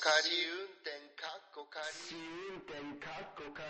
[0.00, 0.14] 仮
[0.46, 1.82] 運転かっこ仮
[2.54, 3.66] 運転かっこ仮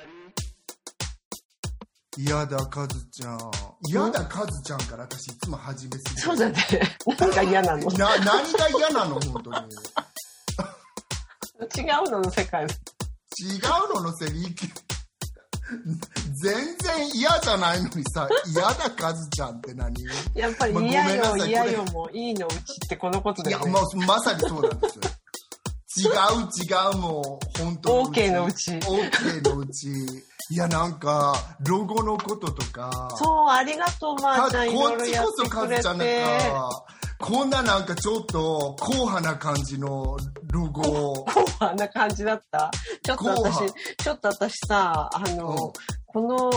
[2.22, 3.38] 嫌だ、カズちゃん。
[3.88, 6.56] 嫌だ、カズちゃんから私いつも始めすぎそうだね。
[7.18, 7.90] なんか嫌なの。
[7.92, 9.56] な、何が嫌なの本当に。
[11.76, 12.64] 違うのの世界。
[12.64, 12.70] 違う
[13.94, 14.30] ののせい
[16.42, 19.94] 全然嫌じゃないのにさ、嫌だ、カズちゃんって何？
[20.34, 22.58] やっぱりまあ嫌よ、ごめんなさい嫌よもいいのうちっ
[22.88, 23.80] てこのこといや、だよね。
[23.80, 25.02] もうまさにそうなんですよ。
[26.02, 26.10] 違う
[26.92, 29.88] 違うもう、本当 OK のうち OK のうち。
[30.50, 31.34] いや、なんか、
[31.66, 33.14] ロゴのこととか。
[33.18, 34.70] そう、ありがとう、まかーちゃん。
[34.70, 36.22] いころいろやっちこそってくれカズちゃんなんて。
[36.22, 36.84] か、
[37.20, 40.16] こんななんかちょっと硬派な感じの
[40.52, 40.82] ロゴ。
[40.82, 41.26] こ
[41.60, 42.70] うあんな感じだった？
[43.02, 43.74] ちょっと私硬派、
[44.04, 45.72] ちょっと私さ、あの、うん
[46.06, 46.50] この、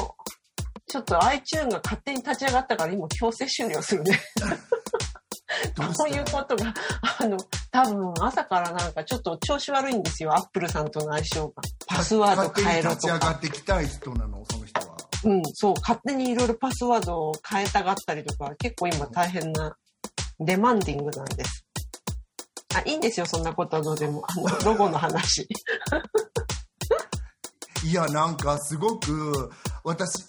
[0.88, 4.20] ちょっと iTune が勝手に立ち上がったから今強制終了するね。
[5.76, 6.74] どうこういうことが、
[7.20, 7.38] あの、
[7.72, 10.34] 多分朝からなんかちょっと調子悪いんですよ。
[10.34, 11.54] アップルさんとの相性が。
[11.88, 13.08] パスワード変えろとか。
[13.08, 14.98] 勝手に立ち上がってきたい人なの、その人は。
[15.24, 19.76] うん、そう、勝手にいろいろパスワードを変えたがったりとか、結構今大変な、
[20.40, 21.66] デマンディングなんです。
[22.74, 24.24] あ、いいんですよ、そんなことはどうでも。
[24.28, 25.48] あの、 ロゴの話。
[27.84, 29.52] いや、なんかすごく、
[29.84, 30.24] 私、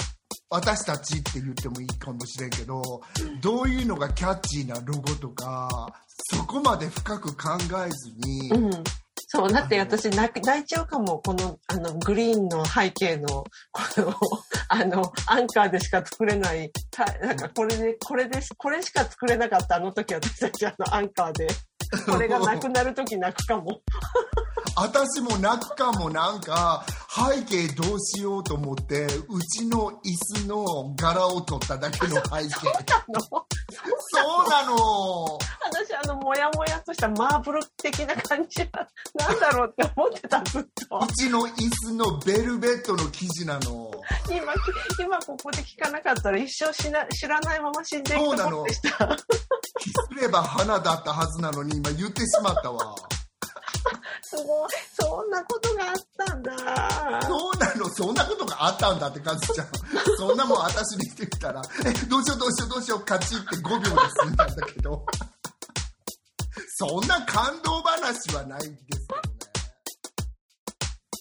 [0.52, 3.00] 私たちって言ってもいいかもしれんけど、
[3.40, 5.94] どういうのがキャッチーなロゴとか、
[6.34, 7.50] そこまで深く考
[7.86, 8.84] えずに、うん。
[9.28, 11.20] そう、だって私泣泣いちゃうかも。
[11.20, 13.28] この、あの、グリーンの背景の、
[13.70, 14.14] この、
[14.68, 16.70] あの、アンカーでしか作れない、
[17.22, 21.48] なんかこれで、これです、これしか作れなかったあの時私たちあの、アンカーで。
[22.06, 23.80] これがなくなる時泣くかも。
[24.76, 32.50] 私も泣くかもなんか背景どうしようと思ってうちの椅子の柄を取っただけの背景
[34.14, 40.98] そうなの私あの、もやもやとしたマーブル的な感じは、なんだろうって思ってた、ずっと。
[40.98, 43.90] うちの椅子のベルベットの生地なの
[44.28, 44.52] 今、
[44.98, 49.16] 今ここで聞かなかったら一生しな知らないまま死んでいくと思ってした。
[49.16, 49.26] す
[50.20, 52.94] れば花だったはずなのに今言ってしまったわ
[54.22, 54.70] すごい。
[54.94, 56.52] そんなことがあったんだ。
[57.26, 59.68] そうなのそんなことがあったんだって感じちゃう
[60.16, 63.88] そんなもん私に言ってたらえどうしようどうしようどうしようカチって5秒で
[64.22, 65.04] 済んだんだけど
[66.76, 69.22] そんな感動話はないですけどね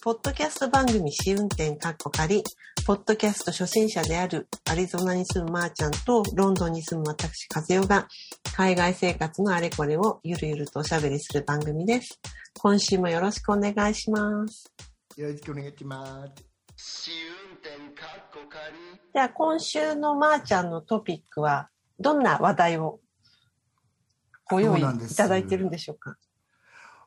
[0.02, 2.42] ポッドキャスト番組試運転かっこ仮、
[2.84, 8.08] ポッドキャスト初心者であるアリゾナに住むまーちゃんとロンドンに住む私、和代が
[8.56, 12.20] 海外生活のあれこれをゆるゆるとおしゃべりする番組です。
[12.60, 14.72] 今週もよろしくお願いします。
[15.16, 16.44] よろしくお願いします
[16.76, 17.12] 試
[17.48, 18.74] 運転かっこ仮
[19.12, 21.68] では今週のまーちゃんのトピックは
[22.00, 22.98] どんな話題を
[24.50, 24.84] ご用意い
[25.16, 26.16] ただいてるんでしょうか？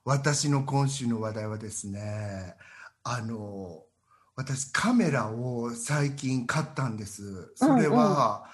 [0.06, 2.56] 私の今週の話題はですね
[3.04, 3.84] あの
[4.36, 8.46] 私カメラを最近買ったんですそれは、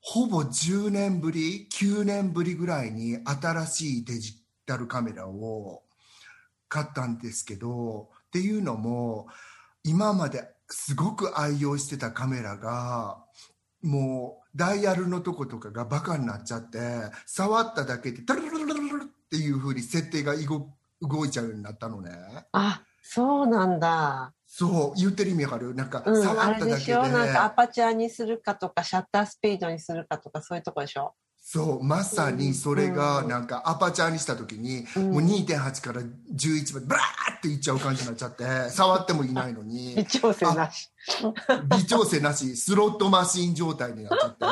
[0.00, 5.82] ほぼ10年ぶり9年ぶりぐらいに新しいデジタルカメラを
[6.68, 9.26] 買ったんですけどっていうのも
[9.82, 13.18] 今まですごく愛用してたカメラが
[13.82, 16.78] もうダイヤルのとことかがバカになっちゃって
[17.26, 20.68] 触っただけでタルルルルルルルっていう風に設定がいご
[21.02, 22.10] 動いちゃうようになったのね
[22.52, 24.35] あ、そうなんだ。
[24.58, 25.74] そう言ってる意味わかる？
[25.74, 27.06] なんかうん、触あれっただけで,、でしょ？
[27.08, 31.12] なんかアパチャーにするかとか、シャッタースピードにするかとか、そういうとこでしょ？
[31.42, 39.94] そうまさにそれがうんなんかアパチャーにした時に、うんもう2.8から11までブラーっていっちゃう感じになっちゃって触ってもいないのに。
[39.94, 40.90] 微調整なし。
[41.76, 42.56] 微調整なし。
[42.56, 44.44] スロットマシン状態になっちゃって。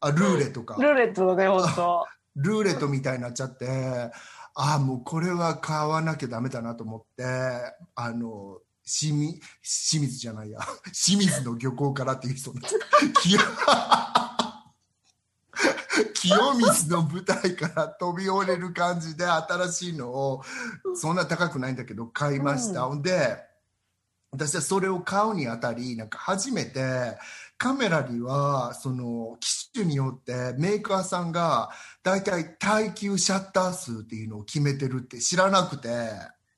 [0.00, 0.76] あルーレとか。
[0.82, 2.06] ルーレットのね、ほんと。
[2.36, 4.10] ルーレットみたいになっちゃって。
[4.54, 7.24] ああもうこれは買わなきゃダメだなと思って
[7.94, 10.60] あの清水清水じゃないや。
[10.92, 12.78] 清水の漁港からっていう人なんです
[13.22, 13.38] 清
[16.14, 20.42] 清水の舞台から飛び降りる感じで新しいのを
[20.94, 23.44] そんな高くないんだけど買いました、ほんで
[24.30, 27.18] 私はそれを買うにあたりなんか初めて
[27.58, 31.70] カメラにはその機種によってメーカーさんが
[32.02, 35.88] 大体耐久シャッター数っていうのを決めてるって知らなくて。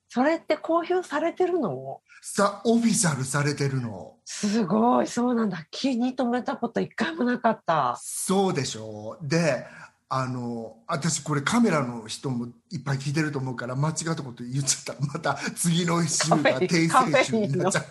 [0.07, 1.99] それって公表されてるの？
[2.27, 5.67] さオフィシャルされてるのすごい、そうなんだ。
[5.69, 7.99] 気に留めたこと一回もなかった。
[8.01, 9.63] そうでしょで
[10.09, 17.85] あの私これカメラの人もいっぱい聞いてると思うから間違ったこと言っちゃった また次の週が訂正週になっちゃう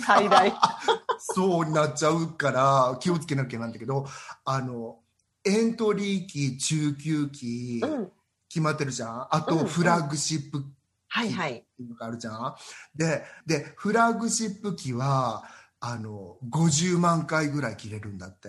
[0.00, 0.54] 最大。
[1.18, 4.06] そうなっちゃうから気をつけなきゃなんだけど
[4.44, 5.00] あの
[5.44, 8.12] エントリー機中級機うん。
[8.48, 10.64] 決まってるじゃんあとうんフラッグシップ
[11.14, 11.52] はいはい。
[11.52, 12.56] っていうのがあるじゃん。
[12.96, 15.44] で、で、フラッグシップ機は、
[15.78, 18.48] あの、50万回ぐらい切れるんだって。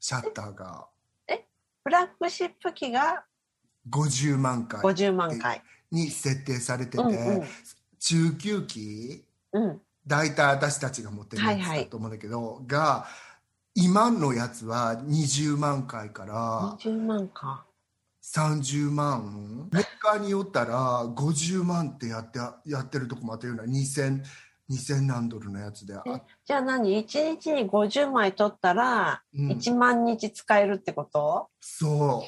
[0.00, 0.88] シャッターが。
[1.84, 3.24] フラッグシップ機が
[3.88, 5.62] ？50万回50万回。
[5.92, 7.44] に設定されてて、うんうん
[8.00, 9.80] 中級機、うん。
[10.06, 13.06] 大体私たちが持ってるやつはいはいだと思うんだけど、が、
[13.74, 17.64] 今のやつは20万回から20万か。
[18.34, 19.68] 30万。
[19.72, 23.64] メーカーによったら50万ってやってやってるとこもあったような。
[23.64, 24.22] 2000
[24.70, 25.94] 2000何ドルのやつで
[26.44, 29.50] じゃあ何 ?1 日に50枚取ったら、うん。
[29.52, 32.24] 1万日使えるってこと、そ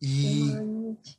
[0.00, 0.04] う。
[0.04, 0.52] いい。
[0.52, 1.18] 1万日。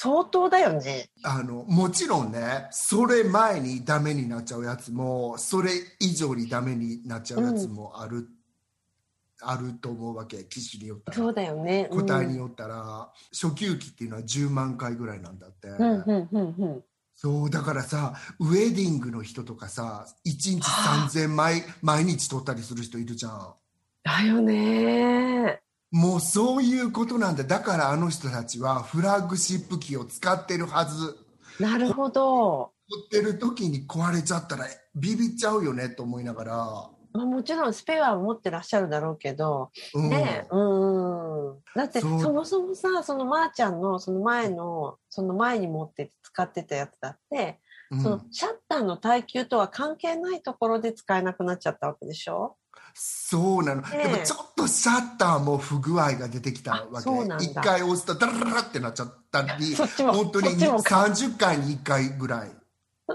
[0.00, 1.10] 相当だよね。
[1.24, 8.28] あのもちろんねそれ前にダメになっちゃうやつもそれ以上にダメになっちゃうやつもある、
[9.40, 10.44] あると思うわけ。
[10.44, 11.16] 機種によったら。
[11.16, 11.88] そうだよね。
[11.90, 16.84] 個体によったら、初級機っていうのは10万回ぐらいなんだって、うん、うん、うん、うん。
[17.20, 23.54] そうだからさウェディングの人とかさ1日3000枚毎日撮ったりする人いるじゃん。
[24.04, 25.60] だよね。
[25.90, 27.42] もうそういうことなんだ。
[27.42, 31.16] だからあの人たちはフラッグシップ機を使ってるはず。
[31.58, 32.70] なるほど。
[32.88, 40.10] 撮ってる時に壊れちゃったらビビっちゃうよねと思いながら、まあ、もちろんスペアを持ってらっしゃるだろうけど、うん。
[40.10, 41.58] ねうんうん。
[41.74, 47.60] だってそもそもさ、そのまーちゃんのその前の、その前に持って使ってたやつだって、
[47.90, 48.02] うん。
[48.02, 52.56] そのシャッターの耐久とは関係ないところで使えなくなっちゃったわけでしょ？
[52.94, 54.00] そうなの、え。
[54.00, 57.44] えでもちょっとシャッターも不具合が出てきたわけ。
[57.44, 61.04] 一回押すとダラララってなっちゃったり本当にそっちもか。
[61.04, 62.50] 30回に1回ぐらい、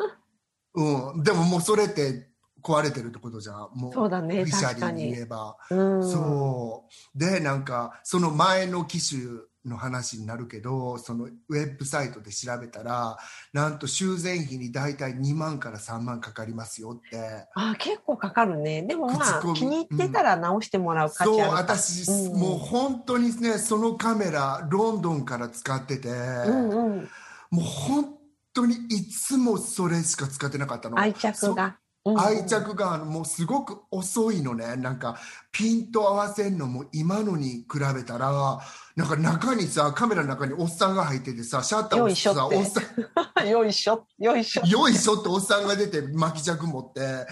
[0.76, 2.33] うん、でももうそれって
[2.64, 3.70] 壊れてるってことじゃん。
[3.76, 5.12] もうそうだねオフィシャリーに。
[5.12, 6.10] 言えば、うん。
[6.10, 7.20] そう。
[7.20, 9.22] でなんかその前の機種
[9.66, 13.18] の話になるけどそのウェブサイトで調べたら
[13.54, 17.48] なんと修繕費に大体2万から3万かかりますよって。
[17.56, 18.82] あ結構かかるね。
[18.84, 22.40] でもまあ気に入ってたら直してもらう価そう値あるか私、うん。
[22.40, 27.10] もう本当にねそのカメラロンドンから使ってて、うんうん。
[27.52, 28.14] もう本
[28.54, 31.00] 当にいつもそれしか使ってなかったの。
[31.00, 31.78] 愛着が。
[32.06, 34.76] 愛着がもうすごく遅いのね。
[34.76, 35.18] なんか
[35.52, 38.60] ピント合わせんのも今のに比べたら
[38.96, 44.66] なんか中にさカメラの中におっさんが入っててさシャッターをさおっさんよいしょ、よいしょ。
[44.68, 47.26] よいしょっておっさんが出て巻き尺持って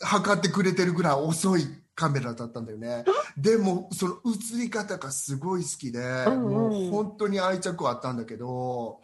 [0.00, 3.04] 測ってくれてるぐらい遅いカメラだったんだよね。
[3.36, 6.52] でもその映り方がすごい好きで、んうん。
[6.52, 9.00] もう本当に愛着はあったんだけど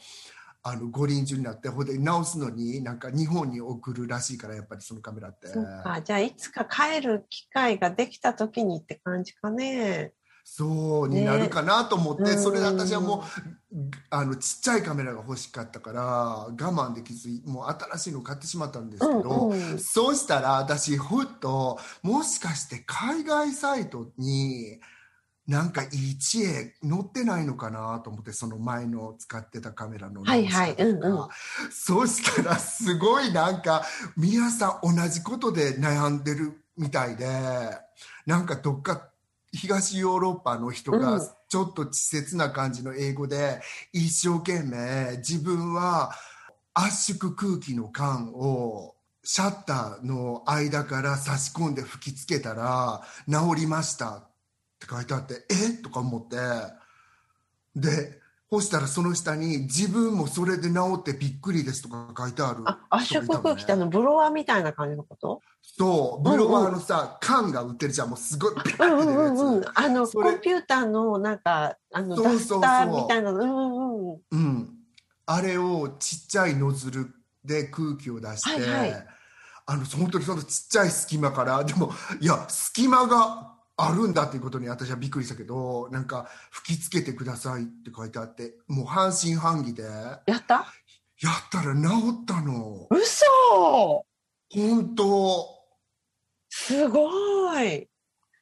[0.62, 6.00] あの五輪中になってほんで直すのになんか日本に送るらしいからやっぱりそのカメラってそっか。
[6.02, 10.12] じゃあ、いつか帰る機会ができた時にって感じかね。
[10.44, 13.24] そうになるかなと思って、ねそれで私はも
[13.72, 13.76] う
[14.10, 24.80] あのちっちゃいカメラが欲しかったから我慢できずもう新しいの買ってしまったんですけど、うんうんそうしたら私ふっともしかして海外サイトに
[25.50, 31.28] なんかいい知恵載ってないのかなと思ってその前の使ってたカメラのはいはいうんうん。
[31.72, 33.82] そうしたらすごいなんか
[34.16, 37.26] 皆さん同じことで悩んでるみたいで
[38.26, 39.08] なんかどっか
[39.52, 41.00] 東ヨーロッパの人うん。
[41.00, 43.60] がちょっと稚拙な感じの英語で
[43.92, 46.12] 一生懸命自分は
[46.74, 54.29] 圧縮空気の管をシャッターの間から差し込んで吹きつけたら治りました
[54.84, 55.82] って書いてあってえ？
[55.82, 56.36] とか思って。
[57.76, 58.18] で
[58.52, 62.62] そしたらその下に自分もそれで治ってびっくりですとか書いてある。
[62.64, 65.40] あ、圧縮空気ってあの、ブロワーみたいな感じのこと？
[65.62, 66.28] そう。
[66.28, 68.08] ブロワーのさ缶が売ってるじゃん。
[68.08, 69.64] もうすごいピカうんッて出るやつ、うんうん。
[69.72, 72.60] あの、コンピューターの、なんか、あの、そうそうそう。
[72.60, 73.38] ダスターみたいなの。
[73.40, 74.20] うんうんうん。
[74.32, 74.68] うん、
[75.26, 77.06] あれをちっちゃいノズル
[77.44, 79.06] で空気を出して、はいはい。
[79.66, 81.62] あの本当にそのちっちゃい隙間から。
[81.62, 89.82] でもいや隙間があるんだっていうことに私はびっくりしたけどなんか吹きつけてくださいって書いてあってもう半信半疑で。
[89.82, 90.60] ややった？
[90.60, 90.66] っ
[91.50, 91.80] たら治
[92.22, 92.86] ったの。
[92.90, 93.24] 嘘！
[94.52, 95.46] 本当。
[96.48, 97.88] すごい。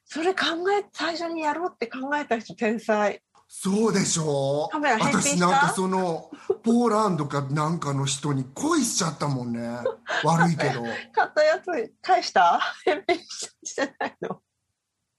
[0.05, 3.21] それ考え、最初にやろうって考えた人天才。
[3.47, 4.69] そうでしょ。
[4.71, 5.47] カメラ返品した？
[5.47, 6.31] 私なんかその
[6.63, 9.67] ポーランドかなんかの人に恋しちゃったもんね。
[10.23, 10.83] 悪いけど。
[11.13, 12.59] 買ったやつ返した？
[12.85, 13.19] 返品
[13.63, 14.41] してないの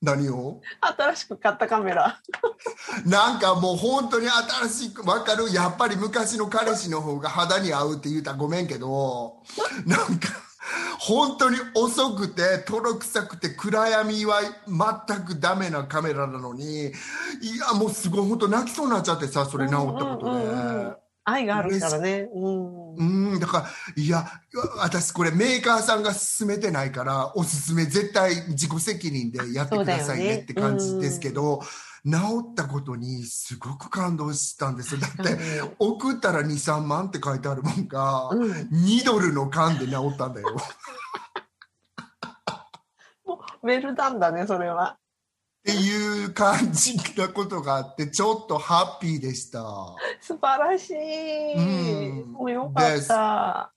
[0.02, 0.60] 何を？
[0.80, 2.18] 新しく買ったカメラ。
[3.06, 5.52] なんかもう本当に新しい分かる？
[5.52, 9.42] やっぱり昔の彼氏の方が肌に合うって言うたらごめんけど
[9.86, 10.28] なんか
[10.98, 16.92] 本当に遅くてとろ臭くて暗闇は全くダメなカメラなのにい
[17.58, 20.50] やもうすごい本当泣きそうになっちゃってさそれ治ったことで、うん。
[20.50, 22.28] うんうん愛があるからね。
[22.34, 22.94] うん。
[22.94, 23.60] うん、だか
[23.96, 24.26] ら、いや、
[24.78, 31.60] 私これメーカーさんが勧めてないから、おすすめ絶対自己責任でやってくださいねって感じですけど、
[32.04, 32.12] 治
[32.52, 35.00] ったことにすごく感動したんですよ。
[35.00, 35.38] だって、
[35.78, 38.52] 送ったら2、3万って書いてあるもんが、うん。
[38.52, 40.56] 2ドルの缶で治ったんだよ。
[43.62, 44.96] ウェルダンだね、それは。
[45.60, 49.62] っていう感じなことがあって、ちょっとハッピーでした。
[50.20, 51.54] 素晴らしい。
[51.54, 51.60] う
[52.30, 53.70] んもうよかった。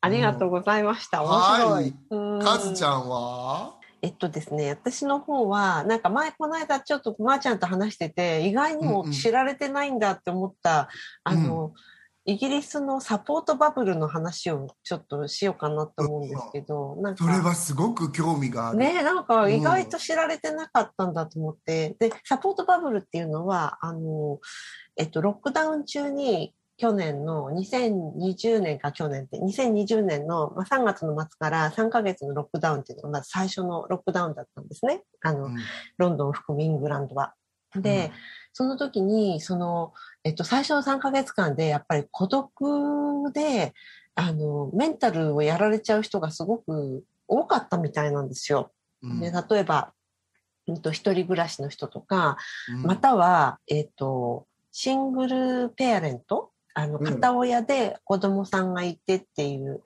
[0.00, 1.22] ありがとうございました。
[1.22, 1.94] 面白はいい。
[2.10, 3.74] うんカズちゃんは？
[4.02, 10.88] えっとですね、私の方は、なんか前、この間ちょっとまーちゃんと話してて、意外にうんうんも知られてないんだって思った、
[11.24, 11.72] あの、
[12.28, 17.24] イギリスのサポートバブルの話をちょっとしようかなと思うんですけど、なんか。
[17.24, 18.78] それはすごく興味がある。
[18.78, 24.40] ねなんか意外と知られてなかったんだと思って、で、サポートバブルっていうのは、あの、
[24.96, 35.02] えっと、ロックダウン中に、去年の2020年か去年って、2020年のまあ3月の末から3ヶ月のロックダウンっていうのがまず最初のロックダウンだったんですね。
[35.22, 35.56] あの、うん
[35.96, 37.34] ロンドンを含むイングランドは。
[37.82, 38.12] で、
[38.52, 39.92] その時に、その、
[40.24, 43.74] えっと、最初の3ヶ月間で、やっぱり孤独で、
[44.14, 48.72] あの、メンタルをやられちゃう人がすごく多かったみたいなんですよ。
[49.02, 49.92] うんで、例えば、
[50.66, 52.38] うんと、一人暮らしの人とか、
[52.70, 59.82] うんまたは、えっと、シングルペアレントあの、うん片親で子供さんがいてっていう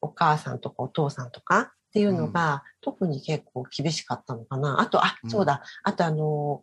[0.00, 4.80] お母さんとかお父さんとかっていうのが、特に結構厳しかったのかな。
[4.80, 5.62] あと、あう、んそうだ。
[5.82, 6.62] あと、あの、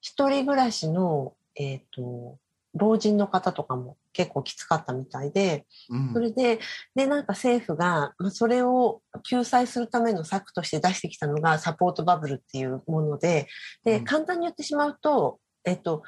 [0.00, 2.38] 一人暮らしの、えっ、と、
[2.74, 6.12] 老人の方とかも結構きつかったみたいで、うん。
[6.12, 6.60] それで、
[6.94, 13.48] で、なんか政府が、まあ、それを救済するための策として出してきたのがサポートバブルっていうもので、
[13.84, 14.04] で、うん。
[14.04, 16.02] 簡単に言ってしまうと、えっと、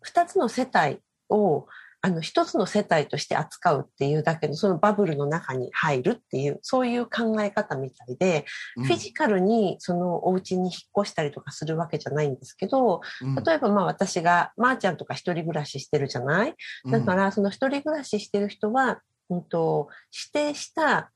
[0.00, 1.66] 二つの世帯を、
[2.04, 8.44] あの、一つの世帯として扱うっていうだけの、そのバブルの中に入るっていう、そういう考え方みたいで、
[8.76, 8.84] うん。
[8.84, 10.72] フィジカルにそのお家に引っ
[11.04, 13.34] 越したりとかするわけじゃないんですけど、うん。
[13.36, 16.54] 例えばまあ私が、まー、ちゃんとか一人暮らししてるじゃない？
[16.90, 21.10] だから、その一人暮らししてる人は、うんと、指定した、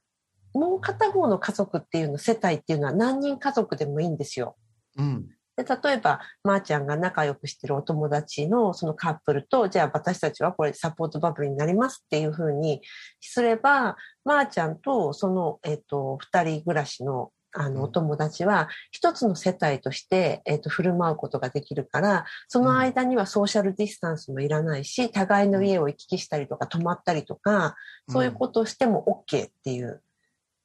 [0.54, 4.56] もう片方の家族っていうの、世帯っていうのは何人家族でもいいんですよ。
[4.96, 5.28] うん
[5.58, 12.80] で例えば、まー、ちゃんが仲良くしてるお友達のそのカップルと、じゃあ私たちはこれサポートバブルになりますっていうふうに
[13.20, 17.74] すれば、まー、ちゃんとその、えっ、と、二人暮らしのあうん。
[17.74, 27.74] の、お友達は、一つの世帯として、えっ、と、振る舞うことができるから、その間にはソーシャルディスタンスもいらないし、互いの家を行き来したりとか、泊まったりとか、
[28.08, 30.02] そういうことをしても OK っていう、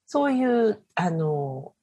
[0.05, 1.73] そういう、あの、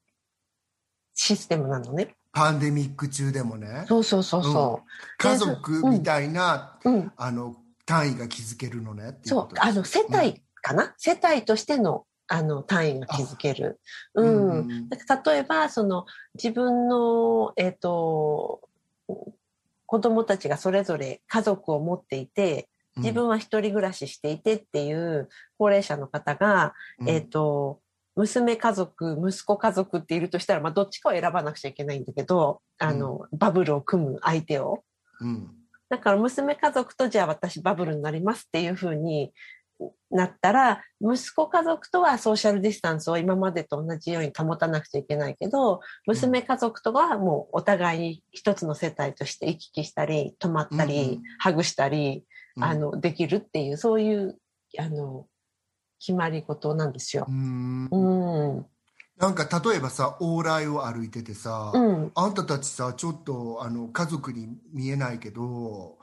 [1.15, 2.15] システムなのね。
[2.33, 3.85] パンデミック中でもね。
[3.89, 4.83] そうそうそうそ
[5.19, 6.91] 家族みたいな、う。
[6.91, 7.13] うん。
[7.17, 7.57] あの
[7.87, 13.81] 単位が築けるのねそう、あの、世帯かな、世帯としての、あの、単位が築ける。
[14.15, 14.23] う。
[14.23, 14.89] うんん。
[14.89, 18.61] だから例えば、その、自分の、えっ、と、
[19.87, 27.09] 子供たちがそれぞれ家族を持っていて、自分は一人暮らししていてっていう高齢者の方が、うん。
[27.09, 27.81] えっ、と、
[28.17, 34.83] 娘家族、息子家族っているとしたら、まあ、どっちかを選ばなくちゃいけないんだけど、あの、バブルを組む相手を。
[35.21, 35.51] うん。
[35.89, 39.33] だから娘家族とじゃあ私バブルになりますっていう風に
[40.11, 51.23] なったら、息子家族とはソーシャルディスタンスを今までと同じように保たなくちゃいけないけど、娘家族とはもうお互いに一つの世帯として行き来したり、泊まったり、うん。
[51.39, 52.25] ハグしたり、
[52.57, 52.65] うん。
[52.65, 54.39] あの、できるっていう、そういう、
[54.79, 55.27] あの、
[56.01, 57.33] 決まり事なんですよう。
[57.33, 58.67] んうん。
[59.19, 62.13] なんか例えばさ往来を歩いててさ、うん。
[62.15, 65.99] あんたたちさちょっとあの家族に見えないけど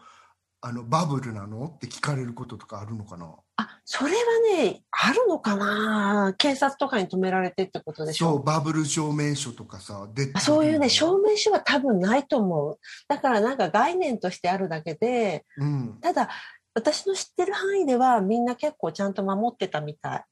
[0.62, 1.74] あのバブルなの？
[1.75, 3.27] って聞かれることとかあるのかな？
[3.60, 4.18] あ、それは
[4.63, 6.34] ね、あるのかな？
[6.38, 8.34] 警察とかに止められてってことでしょ？
[8.34, 12.80] そうバブル証明書とかさであそういうね、証明書は多分ないと思う。
[13.08, 16.30] だからなんか概念としてあるだけで、うんただ、
[16.78, 20.24] 私の知ってる範囲ではみんな結構ちゃんと守ってたみたい。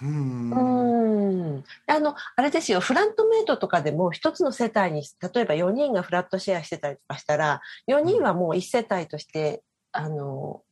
[0.00, 1.64] うんうん。
[1.86, 5.02] あの、あれですよ、フラットメイトとかでも一つの世帯に、
[5.34, 10.62] 例えば4人がフラットシェアしてたりとかしたら、4人はもう1世帯として、あの、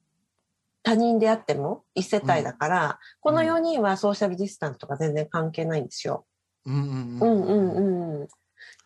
[0.83, 6.25] 他人であっても1世帯だから、この4人はソーシャルディスタンスとか全然関係ないんですよ。
[6.64, 8.29] うんうんううんんうんうん。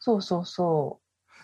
[0.00, 1.00] そうそうそ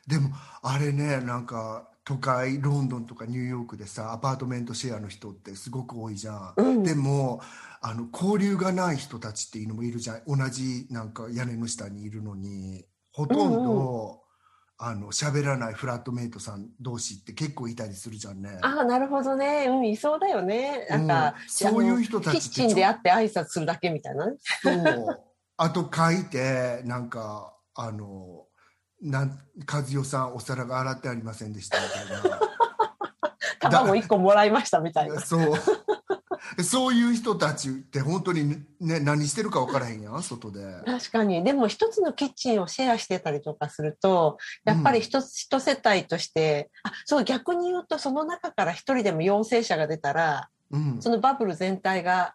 [0.07, 0.31] でも
[0.63, 6.63] あれねなんか都会ロンドンとかニューヨークでさアパートメントシェアの人ってすごく多いじゃん、う。
[6.63, 6.83] うん。
[6.83, 7.41] でも
[7.81, 14.23] あの交流がない人たちっていうのもいるじゃん同じなんか屋根の下にいるのにほとんど、うん
[14.85, 18.59] あの喋らないフラットメイトさん同士って結構いたりするじゃんね。
[18.63, 19.67] ああ、なるほどね。
[19.69, 20.89] うん、いそうだよね。
[20.91, 24.37] なんか、うんそういう人たちキッチンで会って挨拶するだけみたいなね。
[24.61, 25.21] そう。
[25.57, 28.47] あと書いて、なんか、あの、
[29.03, 29.39] なん、
[29.71, 32.41] 和代さんお皿が洗ってありませんでしたみたいな。
[33.71, 35.21] 卵一個もらいましたみたいな。
[35.21, 35.55] そう。
[36.63, 40.61] そういう人たちって本当にね、何してるか分からへんやん、外で。
[40.85, 41.43] 確かに。
[41.45, 50.97] でも一つのキッチンをシェアしてたりとかすると、やっぱり一つ、一世帯として、あ、そう逆に言うとその中から一人でも陽性者が出たら、うん。
[51.01, 52.35] そのバブル全体が、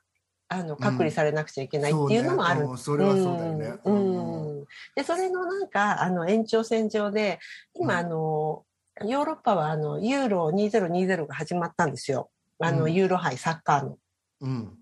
[0.50, 2.62] あの、隔離されなくちゃいけないっていうのもある。
[2.62, 3.74] そうんそれはそうだよね。
[3.84, 4.60] うん。
[4.60, 7.40] うんで、それのなんか、あの、延長線上で、
[7.74, 8.66] 今、うんあの、
[9.06, 12.30] ヨーロッパは、あの、ユーロ2020が始まったんですよ。
[12.60, 13.98] あの、うんユーロ杯サッカーの。
[14.42, 14.78] うん。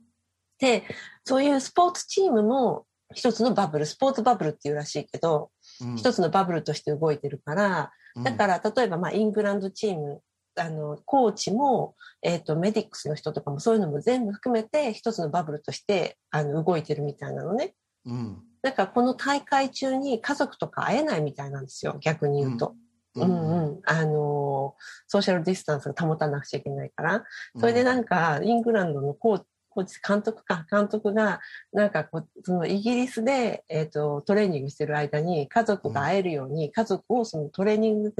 [0.59, 0.83] で、
[1.23, 5.95] そういうスポーツチームも一つのバブル、スポーツバブルっていうらしいけど、うん。
[5.95, 7.91] 一つのバブルとして動いてるから、
[8.23, 10.21] だから例えばまあイングランドチーム、
[10.57, 17.73] あの、コーチも、えっ、と、メディックスの人とかもそういうのも全部含めて一つのバブルとして、あの、動いてるみたいなのね。
[18.05, 18.43] うん。
[18.61, 22.75] だからこの大会中に家族とか会えないみたいなんですよ、逆に言うと。
[23.15, 23.81] ううんうん。
[23.85, 27.23] あのーソーシャルディスタンスが保たなくちゃいけないから。
[27.59, 31.41] それでなんか、イングランドのコーチ、コーチ監督か、監督が、
[31.73, 38.11] なんかこう、そのイギリスで、えっ、と、トレーニングしてる間に、家族が会えるように、家族をそのトレーニング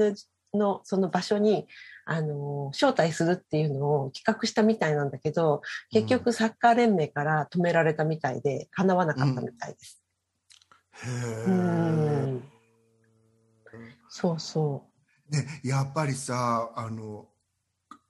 [0.58, 1.66] のその場所に、
[2.04, 10.02] あのー招待するっていうのを企画したみたいなんだけど、結局サッカー連盟から止められたみたいで、叶わなかったみたいです。
[11.04, 11.08] へ
[11.46, 11.52] うえ。
[11.52, 12.42] ん。
[14.08, 14.86] そうそ
[15.30, 17.26] ね、やっぱりさあの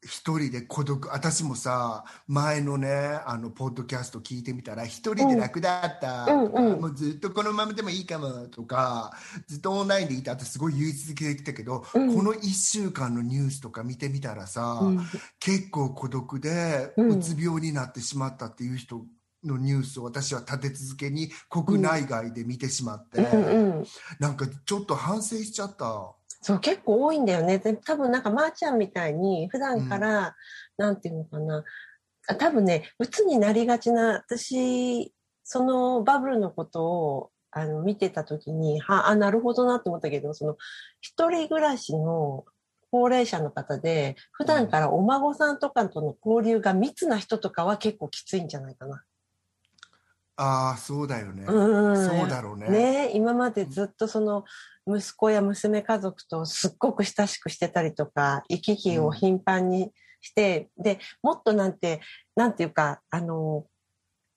[0.07, 6.73] 一人で孤独私もさ前のねあのポッドキャスト聞いてみたら一人で楽だったとか、うんうん。
[6.73, 9.13] うんもうずっとこのままでもいいかもとか
[9.47, 12.15] ずっとオンラインでいたってすごい言い続けてきたけど、うん。
[12.15, 14.81] この1週間のニュースとか見てみたらさ、
[15.41, 19.05] 結構孤独でうつ病になってしまったっていう人
[19.45, 23.87] のニュースを私は立て続けに国内外で見てしまって、うんうん。
[24.19, 26.13] なんかちょっと反省しちゃった。
[26.47, 27.59] そう、結構多いんだよね。
[27.59, 30.37] で多分なんか、まーちゃんみたいに、普段から、
[30.77, 31.65] なんていうのかな。
[32.29, 40.57] あ多分ね、鬱になりがちな、私、そのバブルのことを、あの、見てた時に、は、あ、なるほどなって思ったけど、その、
[41.01, 42.45] 一人暮らしの
[42.93, 49.03] 高齢者の方で、普段からお孫さんとかとの交流が密な人とかは結構きついんじゃないかな。
[50.37, 51.45] ああそうだよね。
[51.49, 52.07] うん。
[52.07, 52.69] そうだろうね。
[52.69, 54.45] ね今までずっとその
[54.87, 62.01] 息子や娘家族とすっごく親しくしてたりとか行き来を頻繁にして、でもっとなんて
[62.35, 63.67] なんていうかあの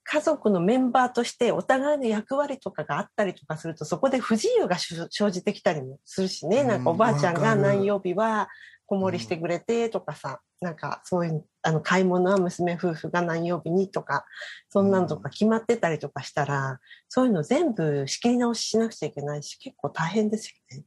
[0.04, 8.48] 家族のメンバーとしてお互いの役割とかがあったりとかするとそこで不自由が生生じてきたりもするしね、うんなんかおばあちゃんが何曜日は
[8.90, 14.26] 子守りしてくれてとかさ、なんかそういうあの買い物は娘夫婦が何曜日にとか
[14.70, 20.84] そんなんとか決まってたりとかしたら、そういうの全部仕切り直ししなくちゃいけないし結構大変ですよね。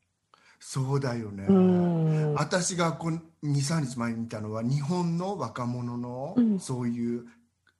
[0.58, 1.46] そうだよね。
[1.48, 7.26] うん私がこの23日前に見たのは日本の若者のうんそういう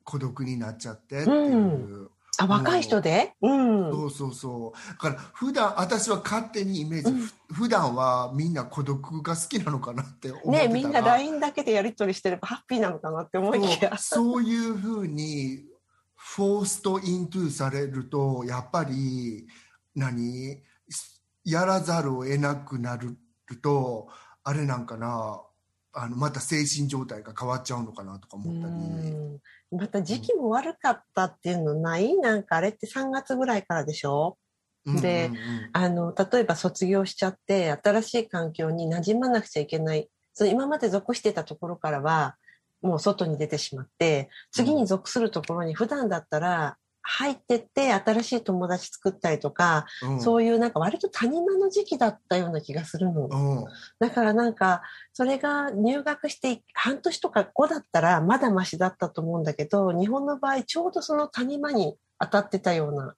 [0.05, 2.11] 孤独になっちゃってっていう。
[2.43, 4.89] あ若い人で、うん、そうそうそう。
[4.89, 7.21] だから普段私は勝手にイメージ、うん。
[7.21, 13.97] ふ普段はみんな孤独が好きなのかなって思ってねみんな LINE だけでやり取りしてればハッピーなのかなって思いきや。
[13.99, 14.25] そう。
[14.25, 15.65] そういうふうに
[16.15, 19.47] フォーストイントゥされるとやっぱり
[19.95, 20.63] 何？
[21.45, 23.17] やらざるを得なくなる
[23.61, 24.09] と
[24.45, 25.43] あれなんかな？
[25.95, 28.75] あのまた精神状態が変わっちゃうのかなとか思ったり。
[28.75, 29.39] うん
[29.75, 32.19] また時期も悪かったっていうのない？
[32.19, 34.37] なんかあれって3月ぐらいからでしょ？
[34.85, 40.11] でうんうんうんあの、例えば卒業しちゃって、新しい環境に馴染まなくちゃいけない。
[40.35, 42.37] その今まで属してたところからは、
[42.83, 50.21] もう外に出てしまって、次に属するところに普段だったら、入ってって新しい友達作ったりとか、うん。
[50.21, 53.27] そういうなんか割と谷間の時期だったような気がするの。
[53.27, 53.65] うん。
[53.99, 63.15] だからなんか、それが入学して半年とか後だったらまだマシだったと思うんだけど、日本の場合ちょうどその谷間に当たってたような。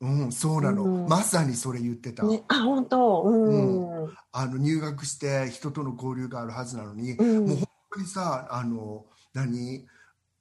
[0.00, 1.08] うん、そうなの、うん。
[1.08, 3.22] まさにそれ言ってた、ね、あ、本当。
[3.24, 4.14] うん。
[4.30, 7.46] あの入学して人との交流があるはずなのに、うん。
[7.46, 9.86] もう本当にさあの何？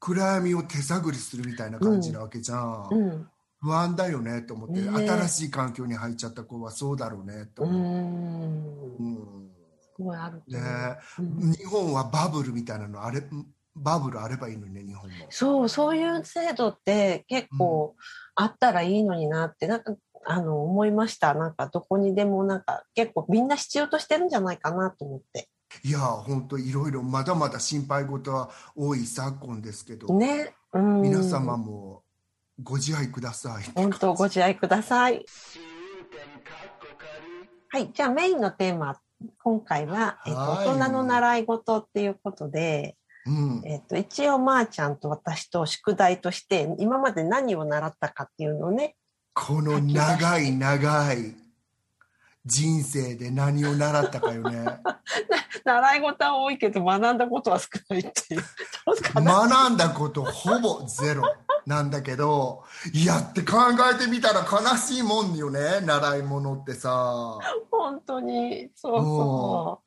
[0.08, 3.28] 暗闇を手探りするみたいな感じなわけじゃん、うん。
[3.60, 9.06] 不安だよねと思って、ね新しい環境に入っちゃった子はそうだろうねとう思う、ん。
[9.06, 9.50] うん。
[9.82, 10.98] すごいあるとね
[11.58, 13.22] 日本はバブルみたいなのあれ
[13.76, 15.28] バブルあればいいのにね日本も。
[15.30, 17.96] そう、そういう制度って結構
[18.36, 19.96] あったらいいのになって、なんか
[20.30, 21.34] あの、思いました。
[21.34, 25.48] なんか、どこにでも、なんか、結構みんな必要としてるんじゃないかなと思って。
[25.84, 30.54] いや本当いろいろまだまだ心配事は多い昨今ですけど、ね。
[30.74, 31.02] うん。
[31.02, 32.04] 皆様も
[32.62, 33.64] ご自愛ください。
[33.76, 35.26] 本当ご自愛ください。
[37.70, 37.92] はい。
[37.94, 38.98] じゃあメインのテーマ、
[39.44, 48.96] 今回は、えっと、はい大人の習い事っていうことで、うん、えっと、一応、まーちゃんと私と宿題として、今まで何を習ったかっていうのをね、
[49.34, 51.36] この長い長い
[52.48, 54.66] 人生で何を習ったかよね。
[55.66, 58.44] 習い事は多いけど、学んだことは少ないっていう。
[59.14, 61.24] 学んだことほぼゼロ
[61.66, 63.58] なんだけど、いやって考
[63.94, 67.38] えてみたら悲しいもんよね、習い物ってさ。
[67.70, 69.82] 本当に、そうそ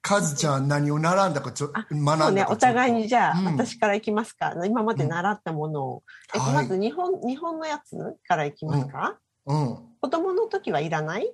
[0.00, 4.54] カズちゃん何を習んだかちょ、学んだかちょっとお互いにじゃあ、うん私からいきますか。
[4.64, 6.02] 今まで習ったものを。
[6.34, 9.78] えっと、はいまず日本、日本のやつからいきますか、うん。
[10.00, 11.30] 子供の時はいらない？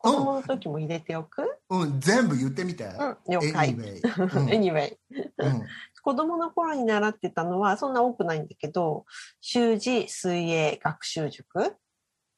[0.00, 1.42] 子供の時も入れておく？
[1.68, 2.84] うん、全部言ってみて。
[2.84, 3.74] うん、了解。
[3.74, 4.96] Anyway
[6.02, 9.04] 子供の頃に習ってたのはそんな多くないんだけど、
[9.42, 11.76] 習字、水泳、学習塾。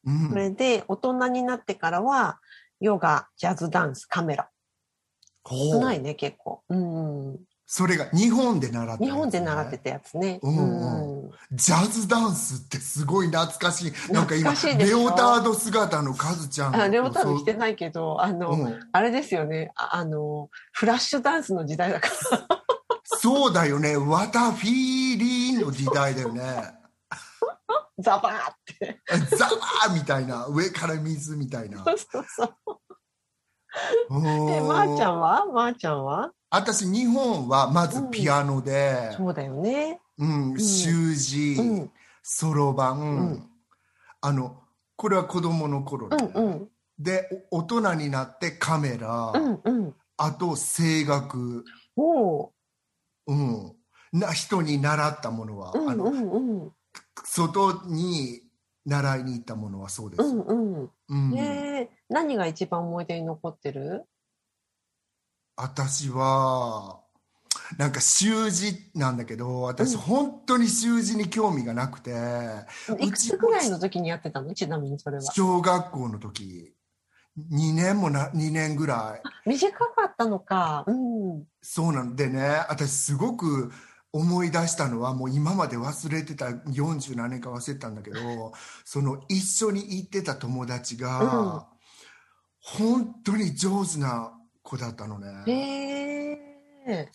[0.05, 2.41] うんそれで、大人になってからは、
[2.81, 4.51] ヨガ、ジャズダンス、カメラ。
[5.45, 6.65] ほ少ないうね、結構。
[6.69, 7.39] うん。
[7.75, 10.41] それが日本で習って日本で習ってたやつね。
[10.43, 14.13] うんうんジャズダンスってすごい懐かしい。
[14.13, 14.99] なんか今、懐かしいでしょ？
[14.99, 19.73] レオタード姿のカズちゃんレオタード着てないけど、あの、うんあれですよね。
[19.75, 22.59] ああの、フラッシュダンスの時代だから。
[23.05, 23.97] そうだよね。
[23.97, 26.43] ワタフィーリーの時代だよね。
[27.99, 29.01] ザバーって。
[29.35, 30.47] ザワーみたいな。
[30.49, 31.93] 上から水みたいなそ。
[31.95, 32.55] うそうそう。
[34.11, 34.51] うん。
[34.51, 35.47] え、まー、ちゃんは？
[35.47, 36.33] まー、ちゃんは？
[36.51, 40.01] 私、日本はまずピアノで、そうだよね。
[40.19, 41.91] うん、習字うん、
[42.23, 42.99] そろばん。
[43.33, 43.51] ん、
[44.21, 44.61] あの、
[44.97, 46.69] これは子供の頃うで、んうん。
[46.99, 49.95] で、お大人になってカメラ、うんうん。
[50.19, 51.65] あと声楽、
[51.97, 52.51] おう。
[53.27, 53.73] うん、
[54.13, 56.73] な人に習ったものは、あのうんうんうん。
[57.25, 58.43] 外に
[58.85, 60.23] 習いに行ったものはそうです。
[60.23, 60.91] うんうん。
[61.09, 64.05] うんえー、何が一番思い出に残ってる？
[65.57, 67.01] 私は
[67.79, 72.11] なんか習字なんだけど私うん本当に習字に興味がなくて、
[72.99, 74.53] いくつぐらいの時にやってたの？
[74.55, 75.23] ちなみにそれは。
[75.23, 76.75] 小学校の時
[77.39, 80.85] 2年もな2年ぐらい短かったのか。
[80.87, 81.45] うん。
[81.63, 83.73] そうなんでね私すごく
[84.13, 88.53] 思い出したのはもう今まで忘れてた40何年か忘れてたんだけど
[88.85, 91.67] その一緒に行ってた友達が、
[92.61, 95.45] 本当に上手な子だったのね。
[95.47, 97.13] へえ。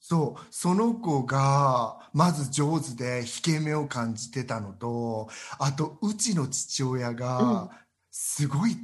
[0.00, 7.70] そうその子がまず上手で引け目を感じてたのとあとうちの父親うんが
[8.10, 8.76] すごい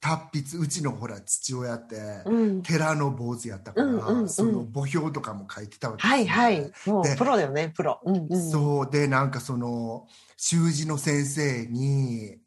[0.00, 2.62] 達筆うちのほら父親ってうん。
[2.62, 6.72] 寺の坊主やったから、うんうんうんその墓標とかも書いてたわけですよはいはい。
[6.86, 8.00] もでうプロだよね、プロ。
[8.04, 8.50] うんうん。
[8.50, 12.38] そうでなんかその習字の先生に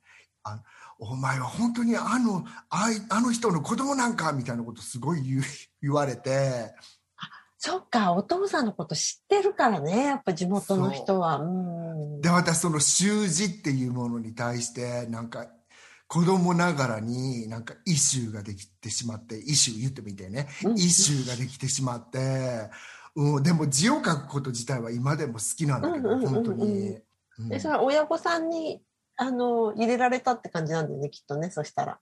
[0.43, 0.61] あ
[0.99, 5.41] 「お前は本当にあのあいあの人の子供なんか?」みたいなことすごい言う
[5.81, 6.73] 言われて
[7.65, 11.37] そっか、お父さんのこと知ってるからね、やっぱ地元の人は。
[11.37, 12.19] うん。
[12.19, 15.47] で私その習字っていうものに対してなんか
[16.07, 22.69] 子供ながらになんかイシューができてしまってイシュー言ってみてねうんイシューができてしまって、
[23.15, 26.89] うん、でも字を書くこと自体は今でも好きなんだけどうんうんうんうん本当に。
[26.89, 27.03] うん
[27.49, 28.83] で、それは親御さんに、
[29.15, 31.99] あの、入れられたって感じなんだよね、きっとね、そしたら。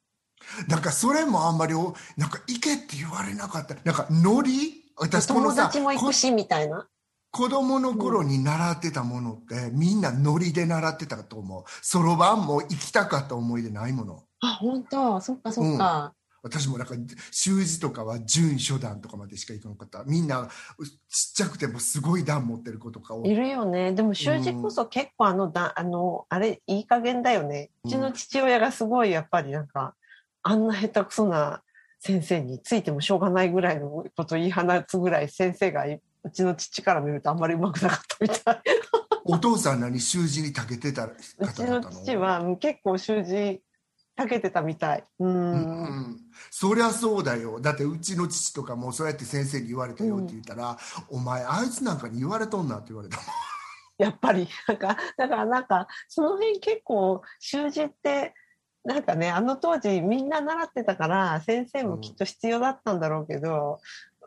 [0.67, 4.91] なんかそれもあんまりおなんか行けって言われなかったなんかノリ？
[4.97, 6.85] 私この友さ達も行くし、みたいな。
[7.31, 11.63] 子供の頃に習ってたものって、みんなノリで習ってたと思う。
[11.81, 14.23] そろばんも行きたかった思い出ないもの。
[14.41, 15.21] あ、本当？
[15.21, 16.13] そっかそっか。
[16.43, 16.95] 私もなんか
[17.29, 20.03] 習字とかは準初段とかまでしか行かなかった。
[20.05, 20.49] みんな
[21.07, 23.33] ちっちゃくてもすごい段持ってる子とかをい。
[23.33, 23.93] るよね。
[23.93, 27.69] でも習字こそ結構あのだ、あの、あれ、いい加減だよね。
[27.85, 29.93] うちの父親がすごいやっぱりなんか、
[30.41, 31.61] あんな下手くそな
[31.99, 38.61] 先生についてもしょうがないぐらいのこと言い放つぐらい先生がいうちの父から見るとあんまりうまくなかったみたい。
[39.25, 43.61] お父さん何習字に長けてたう方ちのだったの父はうん結構習字
[44.15, 45.03] たけてたみたい。
[45.19, 45.25] う。
[45.25, 46.17] うんん
[46.49, 50.77] そりゃそうだよだってうちの父とかもそうやって先生に言われたよって言ったら、
[51.09, 53.17] お前あいつなんかに言われとんなって言われた
[54.01, 58.33] やっぱり、なんか、だからなんか、その辺結構習字って、
[58.83, 63.79] なんかね、あの当時みんな習ってたから、先生もきっと必要だったんだろうけど、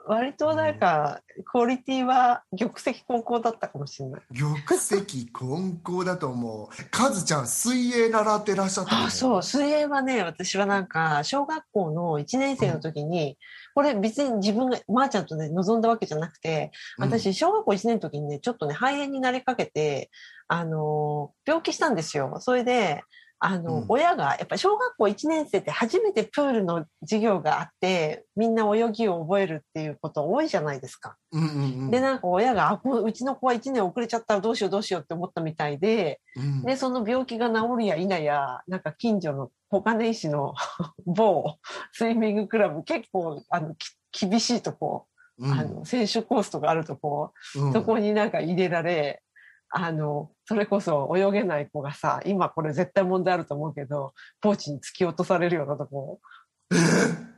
[0.07, 4.23] 割となんか、クオリティは玉石混交だったかもしれない。
[4.39, 6.69] 玉石混交だと思う。
[6.91, 9.07] カズちゃん、水泳習ってらっしゃったの？
[9.07, 13.39] あそう、水泳はね、私はなんか、小学校の1年生の時に、
[13.75, 20.11] これ別に自分が、まー、ちゃんとね、望んだわけじゃなくて、私、小学校1年の時にね、ちょっとね、肺炎になりかけて、
[20.49, 22.37] あのー病気したんですよ。
[22.41, 23.03] それで、
[23.47, 31.17] あの、うん親が、やっぱり小学校1年生って初めてプールの授業があって、みんな泳ぎを覚えるっていうこと多いじゃないですか。
[31.33, 31.91] うんうんうん。
[31.91, 40.55] で、なんか親が、あ、こううちの子は1年遅れちゃったらどうしようどうしようって思ったみたいで、うんで、その病気が治るや否や、なんか近所の小金井市の
[41.05, 41.59] 某
[41.93, 43.75] スイミングクラブ、結構、あの、
[44.11, 45.07] き厳しいとこ、
[45.39, 49.23] うんあの、選手コースとかあるとこ、うんそこになんか入れられ、
[49.69, 56.21] あの、それこそ泳げない子がさ、今これ絶対問題あると思うけど、ポーチに突き落とされるようなとこ、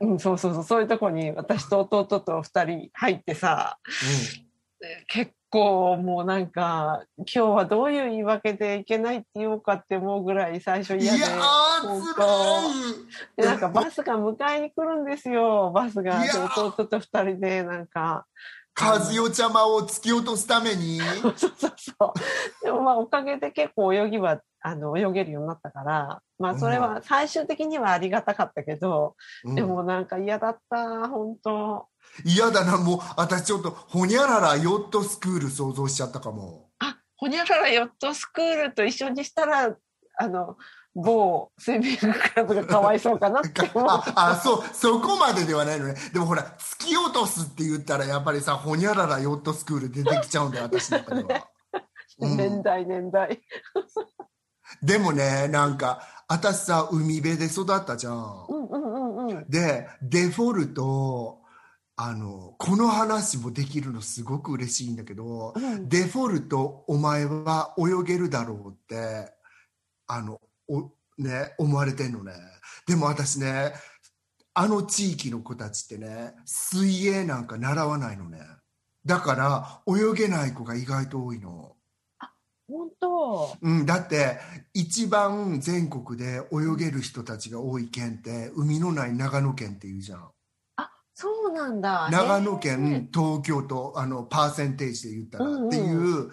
[0.01, 3.77] うん、そうそうそう、そういうとこに私と弟と二人入ってさ、
[5.07, 11.19] 結構もうなんか、今日はどういう言い訳でいけないって言おうかって思うぐらい最初うん、い嫌で。
[11.21, 15.71] やー、本つ当で、なんかバスが迎えに来るんですよ。
[15.73, 16.21] バスが。
[16.55, 18.25] 弟と二人で、なんか。
[18.79, 20.99] 和代ちゃまを突き落とすために。
[20.99, 22.63] そうそうそう。
[22.63, 31.87] でもまあおかげで結構泳ぎは、あの、泳げるようになったから、まあそれは最終的にはありがたかったけど、うんでもなんか嫌だった、本当
[32.23, 36.69] 嫌だな、もう、私ちょっと、ほにゃららヨットスクール想像しちゃったかも。
[36.79, 39.75] あ、ほにゃららヨットスクールと一緒にしたら、
[40.19, 40.57] あの、
[40.97, 43.87] 某スイミングクラブがかわいそうかなって思う。
[43.89, 45.95] あ、あ、そう、そこまでではないのね。
[46.11, 51.47] でもほら、突き落とすって言ったら、やっぱりさ、ほにゃららヨットスクール出てきちゃうんだよ、私の中では。
[52.19, 53.39] うん年代年代。
[54.81, 58.45] でもね、なんか、私さ、海辺で育ったじゃん。
[58.49, 59.45] うんうんうんうん。
[59.49, 61.41] で、デフォルト、
[61.95, 69.33] あの、この話もできるのすごく嬉しいんだけど、うんデフォルト、お前は泳げるだろうって、
[70.07, 72.33] あの、お、ね、思われてんのね。
[72.85, 73.73] でも私ね、
[74.53, 78.39] あの地域の子たちってね、水泳なんか習わないのね。
[79.05, 81.75] だから、泳げない子が意外と多いの。
[82.67, 83.57] 本当？
[83.61, 84.39] うん、だって
[84.73, 90.29] 一番全国で泳げる人たちが多い県って海のない長野県っていうじゃん
[91.13, 92.09] そうなんだ。
[92.11, 96.29] 長野へ県東京都あのパーセンテージで言ったらうんうんっていう、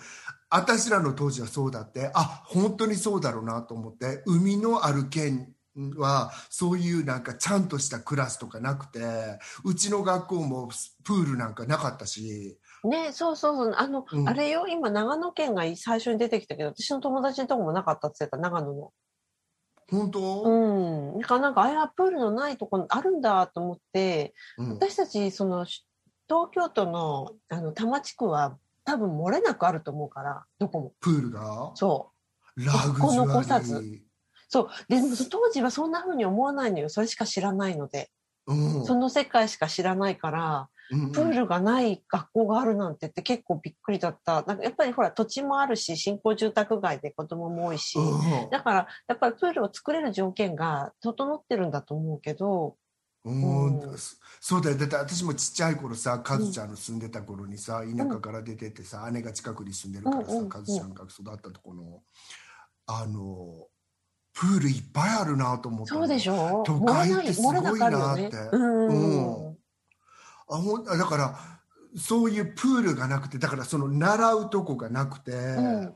[0.50, 5.54] 私らの当時はそうだってあ本当にそうだろうなと思って海のある県
[5.96, 9.00] はそういうなんかちゃんとしたクラスとかなくて
[9.64, 10.70] うちの学校も
[11.04, 12.64] プールなんかなかったしえ。
[12.84, 13.74] ね、そうそうそう。
[13.76, 18.92] あの、うんあれよ、今長野県が最初に出てきたけど、私の友達のとこもなかったって言ってた、長野の。
[19.90, 21.18] 本当、うん。
[21.20, 25.86] だからなんか、あや、プールのないとこあるんだと思って、うん私たち、その、し
[26.28, 30.92] 東京都の、あの、多摩地区は、多分漏れなくあると思うから、どこも。
[31.00, 31.72] プールが？
[31.74, 32.12] そ
[32.56, 32.64] う。
[32.64, 33.82] ラグジュアリー残さず
[34.48, 34.68] そう。
[34.88, 36.88] でも、当時はそんな風に思わないのよ。
[36.88, 38.10] それしか知らないので。
[38.46, 44.42] うんその世界しか知らないから、うんプールがない学校があるなんてって結構びっくりだった。
[44.42, 52.76] なんかやっぱりほら土地もあるし、新興住宅街で子供も多いし、うんだからやっぱりプールを作れる条件が整ってるんだと思うけど、
[53.24, 54.76] うんうんそそうだよ。
[54.76, 62.02] だって私もちっちゃい頃さカズちゃんの住んでた頃にさ田舎から出てってさ、姉が近くに住んでるからさ、カズちゃんが育ったとこの
[62.86, 63.66] あの
[64.34, 66.00] プールいっぱいあるなと思ったの。
[66.00, 66.62] そうでしょ？
[66.66, 68.30] 都会ってすごいなって。
[68.52, 68.88] うん。
[68.88, 69.56] うん。
[70.50, 71.38] あほんだから
[71.96, 75.94] そういうプールがなくてだからその習うとこがなくて、うん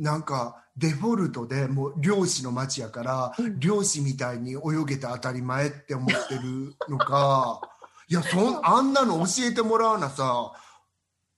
[0.00, 3.60] なんかデフォルトでもう漁師の町やから、うん。
[3.60, 7.60] 漁師みたいに泳げて当たり前って思ってるのか。
[8.08, 10.52] いやそんあんなの教えてもらうなさ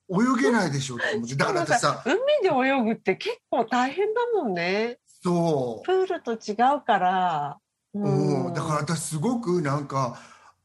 [0.08, 1.34] 泳げないでしょって思って。
[1.34, 4.98] だから私さ海で泳ぐって結構大変だもんね。
[5.22, 5.84] そう。
[5.84, 7.58] プールと違うから。
[7.94, 10.18] うん、だから私すごくなんか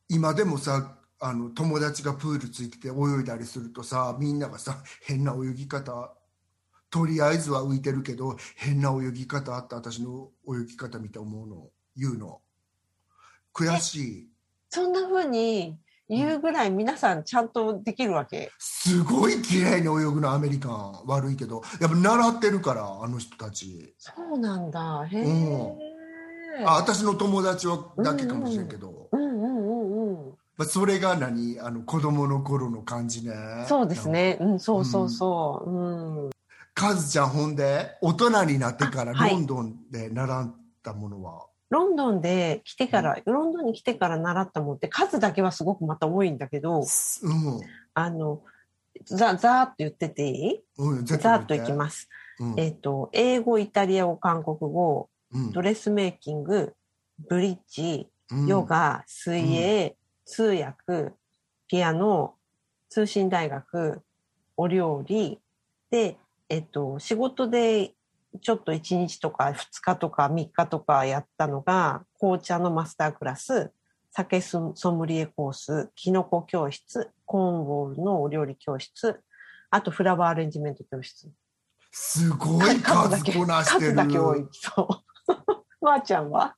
[0.07, 6.13] 今でもさあの友達がプールついてて泳いだりするとさみんながさ変な泳ぎ方
[6.89, 12.41] とりあえずは浮いてるけど変な泳ぎ方あった私の泳ぎ方見て思うの言うの
[13.53, 14.27] 悔しい
[14.69, 15.77] そんな風に
[16.09, 18.51] 言うぐらい皆さんちゃんとできるわけ？
[18.59, 25.05] すごい綺麗に泳ぐのアメリカン悪いけどやっぱ習ってるからあの人たちそうなんだ。
[25.05, 25.21] へえ。
[25.23, 25.97] うん
[26.65, 30.33] あ私の友達はだけかもしれんけど、うんうんうんうん。
[30.57, 31.59] まあ、それが何？
[31.59, 33.33] あの子供の頃の感じね
[33.67, 34.39] そうですね。
[34.41, 35.69] うん、そうそうそう。
[35.69, 36.29] うん。
[36.77, 39.31] カズちゃんほんで大人になってからはい。
[39.31, 41.47] ロンドンで習ったものは？
[41.71, 46.85] ロンドンで来てから、ロンドンに来てから習ったもんって数だけはすごくまた多いんだけど、うん。
[47.95, 48.43] あの、
[49.05, 50.63] ざ、ざーっと言ってていい？
[50.77, 52.01] うん、ざーっといきます。
[52.01, 52.09] す。
[52.39, 52.59] うん。
[52.59, 55.51] えっ、と、英語、イタリア語、韓国語、うん。
[55.51, 56.73] ドレスメイキング、
[57.27, 58.45] ブリッジ、うん。
[58.45, 61.11] ヨガ、水泳、通訳、
[61.67, 62.35] ピアノ、
[62.89, 64.03] 通信大学、
[64.55, 65.39] お料理、
[65.89, 66.17] で、
[66.49, 67.93] えっと、仕事で
[68.41, 73.71] ちょっと1日とか2日とか3日とかやったのが、紅茶のマスタークラス、
[74.11, 79.21] 酒ソムリエコース、キノコ教室、コーンウォールのお料理教室、
[79.69, 81.29] あとフラワーアレンジメント教室。
[81.91, 83.91] すごい数こなしてる。
[83.91, 84.45] 数だけ多い。
[84.51, 85.65] そう。
[85.81, 86.55] まー、ちゃんは？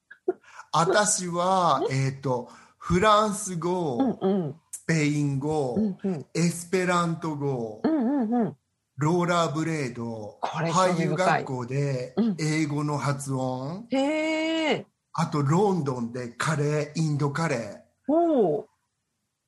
[0.72, 2.10] 私は、え？
[2.10, 4.56] っ、と、フランス語、うんうん。
[4.72, 6.26] スペイン語、うんうん。
[6.34, 8.58] エスペラント語、うんうんうん。
[9.00, 14.86] ローラーブレード、俳優学校でうん英語の発音、へえ。
[15.14, 18.64] あとロンドンでカレー、インドカレー。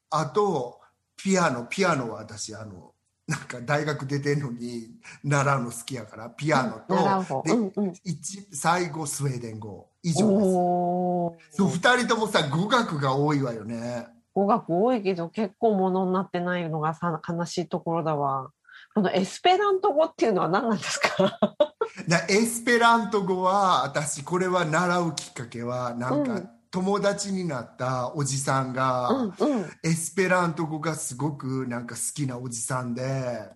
[0.10, 0.80] あと
[1.18, 2.94] ピアノ、ピアノは私、あの、
[3.28, 4.88] なんか大学出てんのに
[5.24, 7.44] 習うの好きやから、ピアノと。
[7.44, 7.94] でうんうん。
[8.06, 11.58] 一最後スウェーデン語以上です。
[11.58, 14.08] そう、二人ともさ、語学が多いわよね。
[14.34, 18.52] 語学多いけど結構ものになってないのがさ悲しいところだわ。
[18.94, 21.40] このエスペラント語っていうのは何なんですか？
[22.08, 26.50] なエスペラント語は私これは習うきっかけはなんか、うん。
[26.72, 29.66] 友達になったおじさんが、うんうん。
[29.84, 33.50] エスペラント語がすごくなんか好きなおじさんで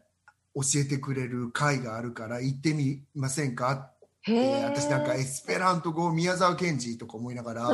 [0.54, 3.92] 教えてくれる会があるから行ってみませんか？
[4.28, 4.66] え。
[4.66, 7.64] 私なんかエスペラント語宮沢賢治とか思いながら。
[7.64, 7.74] なん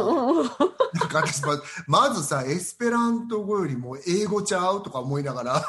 [1.10, 5.64] か私ままずさエスペラント語よりも英語ちゃうとか思いながら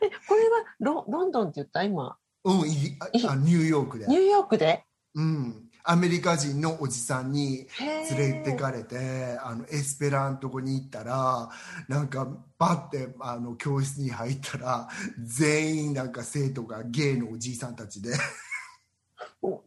[0.00, 1.82] え、これはロロンドンって言った？
[1.82, 2.16] 今。
[2.44, 4.84] うんいああニューヨークでニューヨークで？
[5.14, 7.66] うん、アメリカ人のおじさんに。
[8.10, 11.48] 連れてかれてあのエスペラント語に行ったら
[11.88, 18.14] なんかバッてあの教室に入ったら全員なんか生徒がゲイのおじいさんたちでお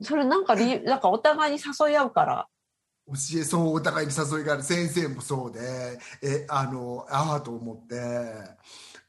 [0.01, 2.47] それなんか理由、なんかお互いに誘い合うから。
[3.07, 7.95] 教えそうお互いに誘いがある先生もそうでえあのああと思って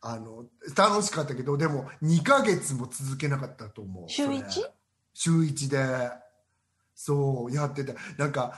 [0.01, 0.44] あの
[0.77, 4.70] 楽しかったけどでも2ヶ月も続けなかったと思う週それ 1?
[5.14, 6.11] 週1で
[6.94, 8.55] そうやっててなんか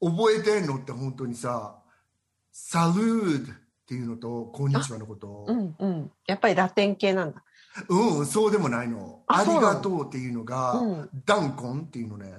[0.00, 1.76] 覚えてんのって本当にさ
[2.52, 6.12] 「サルード」っていうのと「こんにちは」のことうんうん。
[6.26, 7.42] やっぱりラテン系なんだ。
[7.88, 12.32] うん、そうでもないの「ありがとう」っていうのがうん「ダンコン」っていうのね。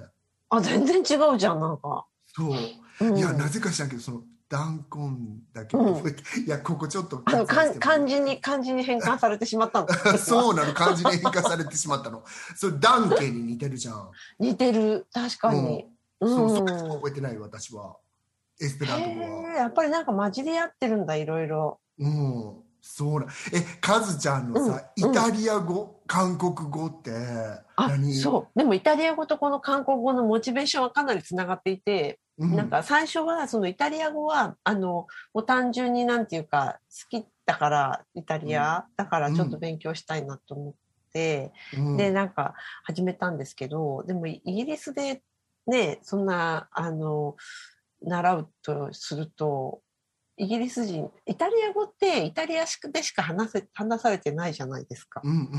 [0.48, 2.06] あ、全然違うじゃん、なんか。
[2.26, 2.56] そう、
[3.00, 6.06] うん、いやなぜか知らんけどその「ダンコン」だけ、うん。
[6.46, 9.94] いやここちょっとあの、漢字に、漢字に変換されてしまったんだ。
[10.18, 12.22] そうなの漢字に変化されてしまったの。
[12.56, 14.10] それダンケに似てるじゃん。
[14.38, 15.06] 似てる。
[15.12, 15.86] 確かに。
[16.20, 16.28] うん。
[16.28, 17.96] そうそれしか覚えてない私は。
[18.60, 19.50] エスペラント語は。
[19.50, 21.80] やっぱりなんか混じり合ってるんだ、いろいろ。
[21.98, 23.26] うん、そうな。
[23.52, 27.10] え、カズちゃんのさ、うんイタリア語、韓国語って
[27.74, 28.58] あ何、そう。
[28.58, 40.74] でもイタリア語とこの韓国語のモチベーションはかなりつながっていて、うん、なんか最初はそのイタリア語は、あの、もう単純になんていうか、好きだから、イタリア、だからちょっと勉強したいなと思っ
[41.12, 45.22] て、うん、で、なんか始めたんですけど、でもイギリスで
[45.66, 47.34] ね、そんな、あの、
[48.00, 49.80] 習うとすると、
[50.36, 55.22] イギリス人、イタリア語ってイタリアでしか話せ、話されてないじゃないですか。
[55.24, 55.50] うん、うん。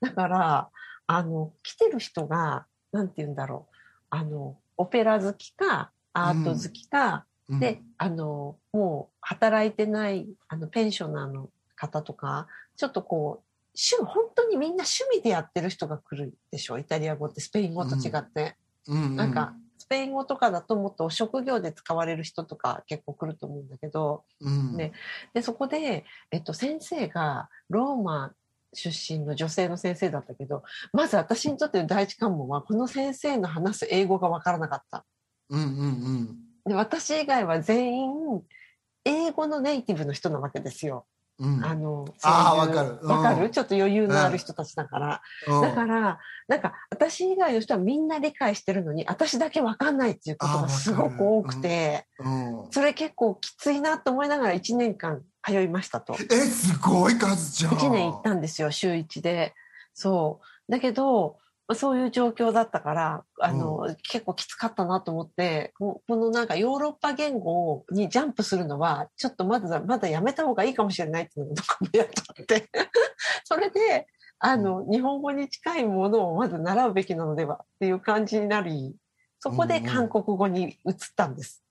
[0.00, 0.70] だから、
[1.06, 3.76] あの、来てる人が、なんて言うんだろう。
[4.10, 12.46] あの、オペラ好きか、アート好きか、うん、で、あの、もう働いてない、あの、ペンショナーの方とか、
[12.76, 13.46] ちょっとこう、
[13.78, 17.40] 趣本当にみんな趣味でやってる人が来るでしょイタリア語って。
[17.40, 18.56] スペイン語と違って。
[18.88, 19.54] うん、うん、なんか、
[19.86, 24.92] スペイン語とかだともっと職業で使われる人とか結構来ると思うんだけど、うん、ね
[25.32, 28.32] で、そこで、えっと、先生がローマ
[28.74, 35.04] 出身の女性の先生だったけど、まず私にとっての第一関門は、この先生の話す英語がわからなかった。
[35.50, 38.10] うん、うん、うん、で、私以外は全員、
[39.04, 41.06] 英語のネイティブの人なわけですよ。
[41.38, 43.50] うん、あの、あわかるうんわかる？
[43.50, 45.22] ちょっと余裕のある人たちだから。
[45.48, 46.18] うんだから、
[46.48, 56.14] なんか、私以外の人はみんな理解してるのに、私だけわかんないっていうことがすごく多くて、うん、それ結構きついなと思いながら1年間通いましたと。
[56.14, 57.72] え、すごいカズちゃん。
[57.72, 59.54] 1年行ったんですよ、週1で。
[59.92, 60.72] そう。
[60.72, 72.70] だけど、まあそういう状況だったから、あの、結構きつかったなと思って、ここのなんかヨーロッパ言語にジャンプするのは、ちょっとまだ、まだやめた方がいいかもしれないっていうのがどこもやっとって。
[73.44, 74.06] それで、
[74.38, 78.94] あの、日本語に近いものをまず習うべきなのではっていう感じになり、
[79.40, 81.64] そこで韓国語に移ったんです。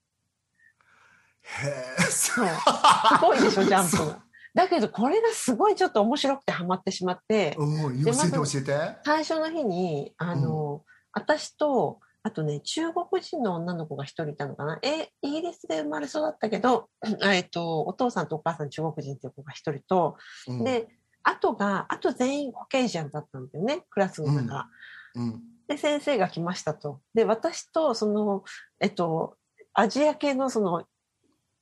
[1.42, 1.68] へ
[2.00, 2.46] えそう。
[2.46, 4.22] すごいでしょ、ジャンプが。
[4.56, 8.02] だけど、これがすごいちょっと面白くてハマってしまって、うん。
[8.02, 8.96] 教えて教えて。
[9.04, 10.82] 最初の日に、あの、
[11.12, 14.78] 私と、あとね、中国人の女の子が一人いたのかな。
[14.82, 16.88] え、イギリスで生まれ育ったけど、
[17.30, 20.16] えっと、お父さんとお母さん中国人っていう子が一人と、
[20.48, 20.64] うん。
[20.64, 20.88] で、
[21.22, 24.70] あとが、あと全員コケージャンだったんだよね、クラスの中。
[25.16, 25.42] うん。
[25.68, 27.02] で、先生が来ましたと。
[27.12, 28.42] で、私と、その、
[28.80, 29.36] えっと、
[29.74, 30.82] アジア系のその、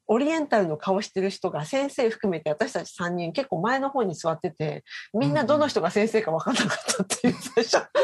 [0.06, 7.78] オリエンタルの顔してる人が先生含めて私たち3人結構前の方に座ってて、みんなどの人が先生か分からなかったっていう最初。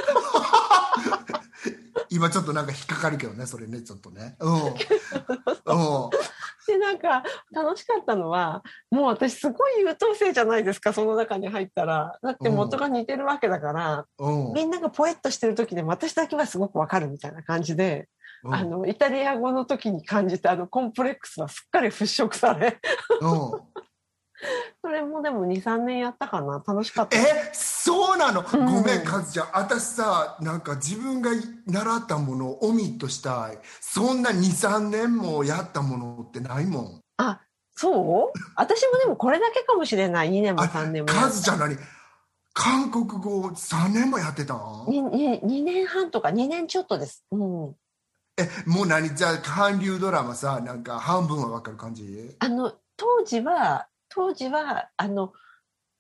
[2.13, 4.37] 今ちょっとなんか引っかかるけどねそれねちょっとね。
[4.41, 4.55] うん。
[4.65, 4.75] うん。
[6.67, 7.23] で、なんか
[7.53, 12.19] 楽しかったのは、もう私すごい優等生じゃないですか、その中に入ったら。
[12.23, 14.53] だって元が似てるわけだから、うん。
[14.53, 18.09] みんながポエッとしてる時でも私だけはすごくわかるみたいな感じで、
[18.45, 18.55] うん。
[18.55, 22.79] あの、イタリア語の時に感じたあのコンプレックスはすっかり払拭され、
[23.21, 23.51] うん。
[24.83, 26.63] それもでも2、3年やったかな。
[26.67, 27.17] 楽しかった。
[27.19, 27.51] え？
[27.53, 28.67] そうなの、うん。
[28.67, 29.49] ごめんカズちゃん。
[29.53, 31.31] 私さなんか自分が
[31.67, 33.59] 習ったものをオミットしたい。
[33.81, 37.01] そんな23年もやったものってないもん。
[37.19, 37.43] あ、
[37.77, 38.39] そう？
[38.57, 40.31] 私もでもこれだけかもしれない。
[40.31, 41.13] 2年もあ3年も。
[41.13, 41.77] やカっズちゃん何？
[42.55, 44.87] 韓国語3年もやってたん？
[44.89, 47.27] にに 2, 年半とか2年ちょっとです。
[47.31, 47.75] うん。
[48.41, 49.15] えもう何？
[49.15, 52.35] じゃあ韓流ドラマさなんか半分はわかる感じ？
[52.39, 55.33] あの、当時は、当時は、あの、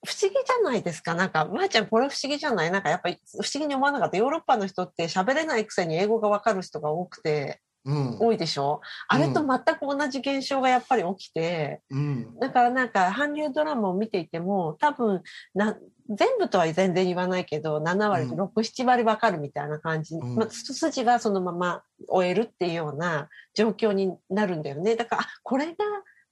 [0.06, 1.14] 不思議じゃないですか？
[1.14, 2.70] なんか、まー、ちゃんこれ不思議じゃない？
[2.70, 4.16] なんかやっぱり不思議に思わなかった。
[4.16, 8.18] ヨーロッパの人って喋れないくせに英語がわかる人が多くて、うん。
[8.18, 8.80] 多いでしょ？
[9.08, 12.38] あれと全く同じ現象がやっぱり起きて、うん。
[12.38, 15.22] だからなんか韓流ドラマを見ていても多分
[15.54, 15.76] な
[16.10, 18.40] 全部とは全然言わないけど7割とうん。
[18.42, 20.34] 6、7割わかるみたいな感じ、うん。
[20.34, 24.96] まあ、筋がそのまま終えるっていうような状況になるんだよね。
[24.96, 25.74] だからあこれが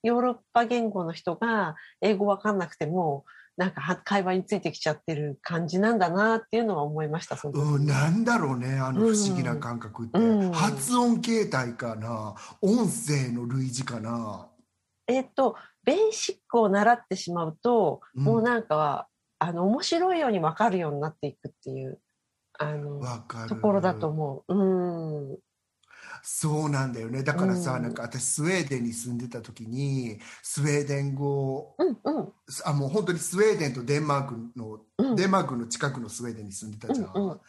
[0.03, 3.25] ヨーロッパ言語の人が英語わかんなくても
[3.57, 7.61] なんかは会話についてきちゃってる感じなんだなっていうのは思いましたその時。
[7.61, 10.51] うん、なんだろうねあの不思議な感覚って、うん。
[10.51, 12.35] 発音形態かな？
[12.61, 14.47] 音声の類似かな？
[15.07, 18.23] えっとベーシックを習ってしまうと、うん。
[18.23, 19.07] もうなんか
[19.39, 21.99] あの面白いように分かるようになっていくっていう
[22.59, 23.01] あの
[23.47, 24.53] ところだと思う。
[24.53, 25.37] うん。
[26.21, 27.23] そうなんだよね。
[27.23, 27.83] だからさ、うん。
[27.83, 32.33] なんか私スウェーデンに住んでた時にスウェーデン語うんうん。
[32.65, 35.15] あもう本当にスウェーデンとデンマークの、うん。
[35.15, 37.39] デンマークの近くのスウェーデンに住んでたじゃん、うんうん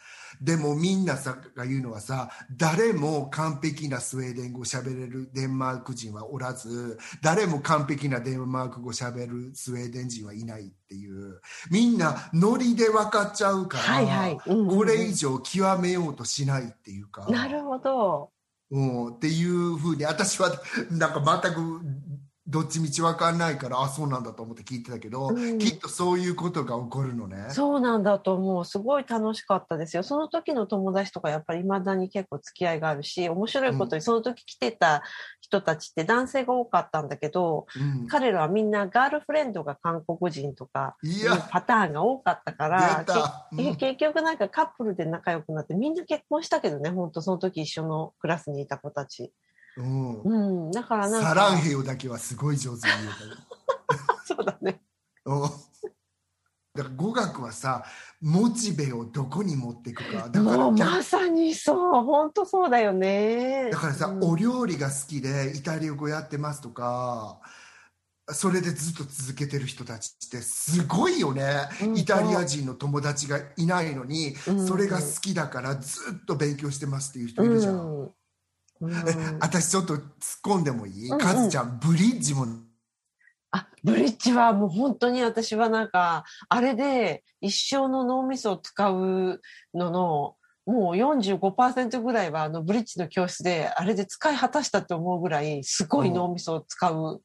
[0.41, 11.39] でもみんなさが言うのはさ誰も完璧なスウェーデン語を喋れるデンマーク人はおらず誰も完璧なデンマーク語喋るスウェーデン人はいないっていう
[11.69, 14.37] みんなノリで分かっちゃうから、はいはい。
[14.47, 18.31] うんこれ以上極めようとしないっていうかなるほど。
[18.71, 20.49] うん、っていうふうに私は
[20.89, 21.81] なんか全く
[22.51, 27.45] どっちみち分かんないからあそうなんだと思って聞いてたけど、うんきっとそういうことが起こるのね。
[27.49, 28.65] そうなんだと思う。
[28.65, 30.03] すごい楽しかったですよ。
[30.03, 35.01] その時の友達とかやっぱり未だに結構付き合いがあるし、面白いことにその時来てた
[35.39, 43.05] 人たちって男性が多かったんだけど、うん、彼らはみんなガールフレンドが韓国人とかいうパターンが多かったから
[43.51, 49.31] うん結局なんかカップルで仲良くなってみんな結婚したけどね、本当その時一緒のクラスにいた子たち。
[49.77, 50.21] うん。
[50.21, 50.71] うん。
[50.71, 51.29] だからなんか。
[51.29, 53.51] サランヘヨだけはすごい上手に言え
[54.25, 54.81] そうだね。
[56.73, 57.83] だから語学はさ
[58.21, 60.29] モチベをどこに持っていくか。
[60.29, 62.03] だからもう逆まさにそう。
[62.03, 63.69] 本当そうだよね。
[63.71, 64.23] だからさ、うん。
[64.23, 67.41] お料理が好きでイタリア語やってますとか
[68.33, 71.97] それでずっと続けてる人たちってすごいよね、うん。
[71.97, 74.67] イタリア人の友達がいないのに、うん。
[74.67, 78.11] それが好きだからずっと勉強してますっていう人いるじゃん、
[79.39, 80.03] 私ちょっと突っ
[80.43, 81.19] 込んでもいい、うんうん。
[81.19, 82.45] カズちゃんブリッジも。
[83.51, 89.41] あ、ブリッジはもう本当に私はなんか、あれで一生の脳みそを使う
[89.73, 97.21] のの、もう45%ぐらいはあのブリッジの教室であれで使い果たしたって思うぐらいすごい脳みそを使う。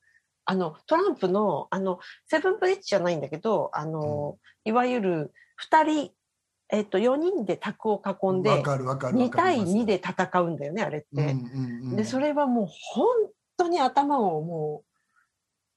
[0.48, 1.98] あの、トランプの、あの、
[2.28, 5.32] セブンブリッジじゃないんだけど、あの、いわゆる
[5.72, 6.12] 2人、
[6.68, 9.72] えっと、4人で卓を囲んでわ、かるわかるわ2かり対ます。
[9.72, 11.36] 2で戦うんだよね、あれって。
[11.94, 13.06] で、それはもう本
[13.56, 14.86] 当に頭をもう、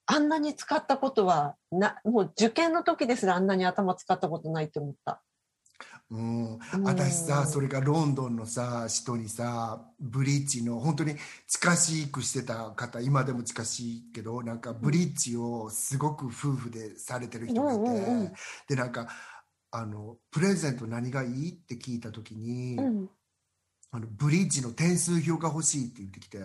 [0.07, 5.21] あんなに使ったことはな、もう受験の時ですらあんなに頭使ったことないって思った。
[6.09, 6.83] うん、うん。
[6.83, 11.15] 私さそれがロンドンのさ人にさブリッジの本当に
[11.47, 18.33] 近しくしてた方今でも近しいけどなんかブリッジをすごく夫婦でされてる人がいて、
[18.69, 19.07] でなんか
[19.71, 23.09] あのプレゼント何がいいって聞いた時に、うん。
[23.91, 26.39] あのブリッジの点数表が欲しいって言ってきて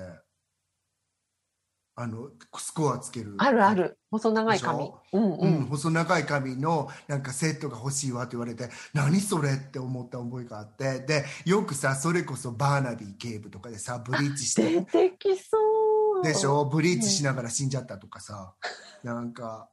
[1.96, 3.98] あのスコアつけるあるある。
[4.10, 5.02] 細長い髪でしょ？
[5.12, 5.66] うんう、うんん。
[5.66, 16.22] 細長い髪のなんかセットが欲しいわって言われて何それって思った覚えがあってでよくさそれこそバーナビー警部とかでさブリーチして出てきそう。
[16.24, 16.64] でしょ？
[16.64, 18.54] ブリーチしながら死んじゃったとかさ、
[19.04, 19.68] なんか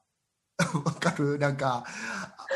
[0.86, 1.40] わかる？
[1.40, 1.86] なんか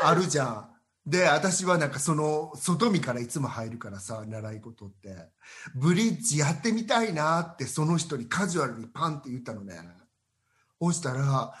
[0.04, 0.75] あるじゃん
[1.06, 5.28] で私はなんかその外見からいつも入るからさ習い事って。
[5.74, 9.78] ブリッジやってみたいなってその人にカジュアルにパンって言ったのね。
[10.80, 11.52] そしたら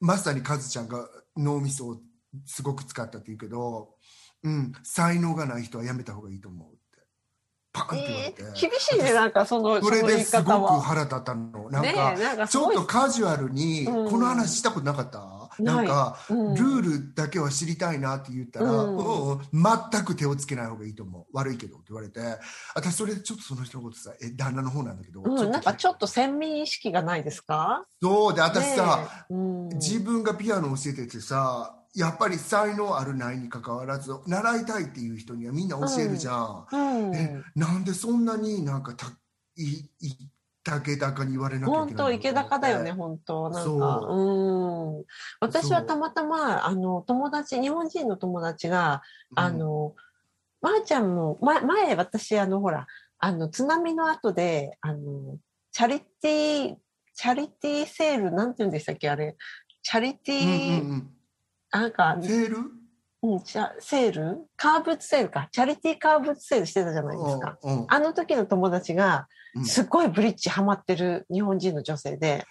[0.00, 1.96] まさにカズちゃんが脳みそを
[2.44, 3.94] すごく使ったって言うけど、
[4.44, 6.78] うん、才能がない人はやめた方がいいと思うって。
[7.72, 10.80] パンって言われて、えー厳しいね、なんかその、それですごく。
[10.80, 11.70] 腹立ったの。
[11.70, 14.10] なんねか、え、なんかちょっとカジュアルに、うん。
[14.10, 15.18] この話したことなかった？
[15.18, 15.28] ない
[15.58, 16.54] なんか、うん。
[16.54, 18.96] ルールだけは知りたいなって言ったら、うん。
[18.96, 21.24] うんうん全く手をつけない方がいいと思う。
[21.32, 22.20] 悪いけどって言われて、
[22.74, 27.84] 私それでちょっとその人のことさ、え、旦那の方なんだけど、うん、なんかちょっとと先民意識がないですか？
[28.02, 36.66] そうで、私さ、うん、自分がピアノを教えててさ、やっぱり才能あるないにかかわらず、習いたいっていう人にはみんな教えるじゃん。
[36.72, 36.76] う
[37.10, 37.14] ん。
[37.14, 39.06] え、なんでそんなになんかた、
[39.56, 39.62] い、
[40.00, 40.30] い、
[40.64, 43.50] 竹高に言われなきゃいけない本当、池高だよね、本当。
[43.50, 45.04] なんか、そううん。
[45.40, 49.02] 私はたまたま、あの、友達、日本人の友達が、
[49.34, 49.94] あの、
[50.60, 52.86] まー、ちゃんも、ま、前、私、あの、ほら、
[53.18, 55.38] あの、津波の後で、あの、
[55.72, 56.76] チャリティー、
[57.14, 59.36] チャリティーセール、なんて言うんでしたっけ、あれ。
[59.82, 61.10] チャリテうん、うんィー、うん
[61.72, 62.81] なんかうん。、セール？
[63.24, 64.46] うん、セール？
[64.56, 65.48] カーブセールか。
[65.52, 67.56] チャリティーカーブセールしてたじゃないですか。
[67.62, 67.86] うんうん。
[67.88, 69.64] あの時の友達が、うん。
[69.64, 72.44] すっごいブリッジハマってる日本人の女性で、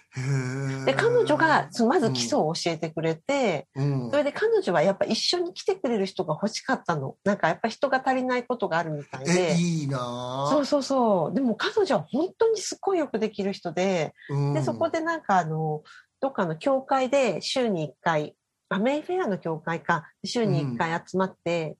[0.86, 4.10] で、彼女が、まず基礎を教えてくれて、うん。
[4.10, 7.16] それで彼女はやっぱ一緒に来てくれる人が欲しかったの。
[7.22, 9.54] なんかやっぱ人が足りないことがあるみたいえ、で。
[9.56, 11.34] いいなそうそうそう。
[11.34, 14.54] でも彼女は本当にすっごいよくできる人で、うん。
[14.54, 15.82] で、そこでなんかあの、
[16.20, 18.36] どっかの教会で週に1回、
[18.74, 21.76] アメイフェアの教会か、週に1回集まって、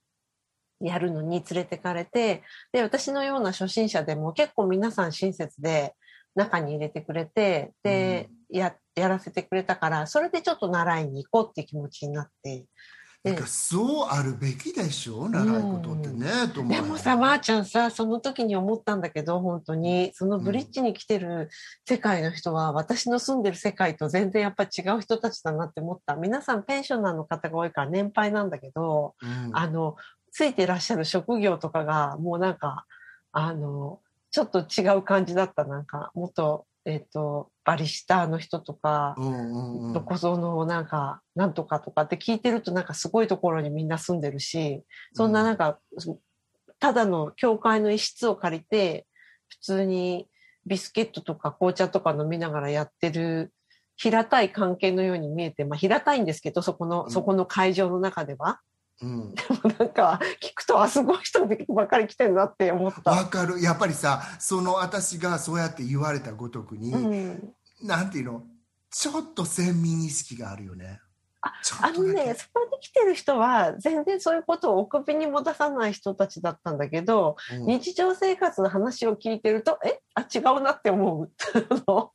[0.80, 5.94] やるのに連れてかれて、で、私のような初心者でも結構皆さん親切で
[6.34, 12.64] 中に入れてくれて、で、や、やらせてくれたから、それでちょっと習いに行こうっていう気持ちになって。
[13.24, 21.48] なんかそうあるべきでしょ習い事ってね、うよでもさ、まー、ちゃんさ、その時に思ったんだけど、本当に、そのブリッジに来てる
[21.86, 26.16] 世界の人は、私の住んでる世界と全然やっぱ違う人たちだなって思った。
[26.16, 29.94] 皆さんペンショナーの方が多いから年配なんだけど、うんあの、
[30.32, 32.86] ついてらっしゃる職業とかが、もうなんか、
[33.30, 34.00] あの、
[34.32, 35.64] ちょっと違う感じだった。
[35.64, 39.14] なんか、元、えっ、と、バリスタの人とか、
[39.94, 44.82] どこぞのなんか、なんとかとかって聞いてるとなんかすごいところにみんな住んでるし、
[45.14, 45.78] そんななんか、
[46.80, 49.06] ただの教会の一室を借りて、
[49.48, 50.28] 普通に
[50.66, 53.52] ビスケットとか紅茶とか飲みながらやってる
[53.96, 58.60] 平たい関係のように見えて、まあ平たいんですけど、そこの、うんそこの会場の中では。
[59.00, 59.34] うん
[59.78, 63.10] なんか、聞くと、あ、すごい人ばっかり来てるなって思った。
[63.10, 67.52] わかるやっぱりさその私がそうやって言われたごとくに、うん。
[67.82, 68.44] なんていうの？
[68.90, 71.00] ちょっと先民意識があるよね
[71.40, 80.00] ああのね、そこに来てる人は、全然そういうことをお首にも出さない人たちだったんだけど、うん日常生活の話を聞いてると、え？
[80.14, 81.32] あ、違うなって思う。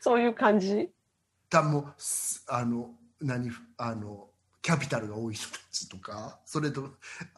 [0.00, 0.90] そういう感じ？
[1.48, 1.92] だも
[2.48, 2.90] あの
[3.20, 3.52] 何？
[3.76, 4.30] あの
[4.62, 6.90] キャピタルが多い人たちとかそれと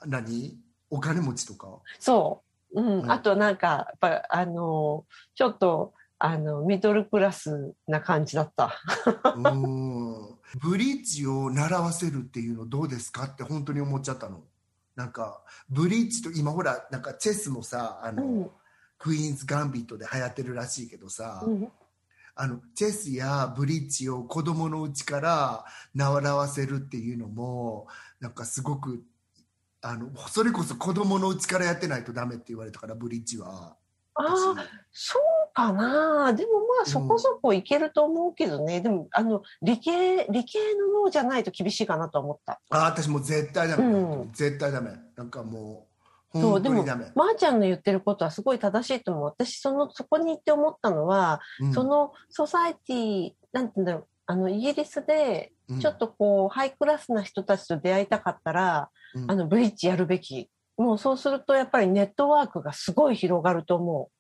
[0.07, 0.59] 何？
[0.91, 1.81] お金持ちとか？
[1.99, 2.81] そう。
[2.81, 3.03] うん。
[3.03, 8.73] うんあとなんか、やっぱ、あの、ちょっと、あの、ミドルクラスな感じだった。
[9.35, 14.43] うんブリッジを習わせるっていうのどうですかって本当に思っちゃったの
[14.95, 18.51] なんかブリッジと今ほらなんかチェスもさあの、うん。
[18.97, 21.69] クイーンズ・ガンビットで流行ってるらしいけどさ、うん。
[22.37, 25.65] あのチェスやブリッジを子供のうちから
[25.95, 27.87] 習わせるっていうのも
[28.21, 29.05] なんかすごく
[29.81, 33.77] あのそれこそ子供のうちからやってないとダメって言われたからブリッジは
[34.15, 35.23] ああ、そう
[35.53, 36.33] かな。
[36.33, 38.81] でもまあそこそこいけると思うけどね。
[38.81, 42.61] でも、あの、理系、理系の脳じゃないと厳しいかなとは思った。
[42.71, 45.94] あ私もう絶対ダメ、うん絶対ダメなんかもう
[46.35, 49.25] そう、でもまー、ちゃんの言ってることはすごい正しいと思う。
[49.25, 60.51] 私、その、そこに行って思ったのは、うんそのソサエティ、なんて言うんだろう、あの、イギリスで、うんちょっとこう、ハイクラスな人たちと出会いたかったら、うんあの、ブリッジやるべき。
[60.77, 64.11] もうそうすると、やっぱりネットワークがすごい広がると思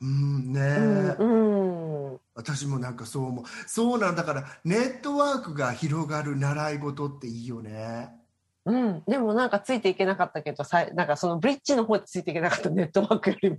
[0.00, 0.60] うんね
[1.18, 1.24] う。
[1.24, 2.20] うん、うん。
[2.34, 8.19] 私もなんかそう思うそうなんだからネットワークが広がる習い事っていいよね
[8.66, 9.02] うん。
[9.06, 13.56] でもなんかついていけなかったけど、さなんかそのブリッジの方でついていけなかったネットワークよりも。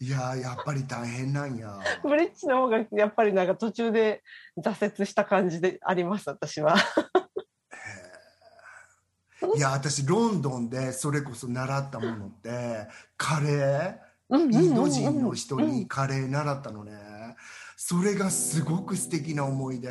[0.00, 1.78] いやーやっぱり大変なんや。
[2.02, 4.22] ブリッジの方がやっぱりなんか途中で
[4.58, 6.76] 挫折した感じであります、私は。
[9.56, 12.86] いや私ロンドンでそれこそ習ったものって
[13.16, 13.96] カレー？
[14.30, 16.92] うんうんうんうんインド人の人にカレー習ったのね。
[17.84, 19.88] それがすごく素敵な思い出。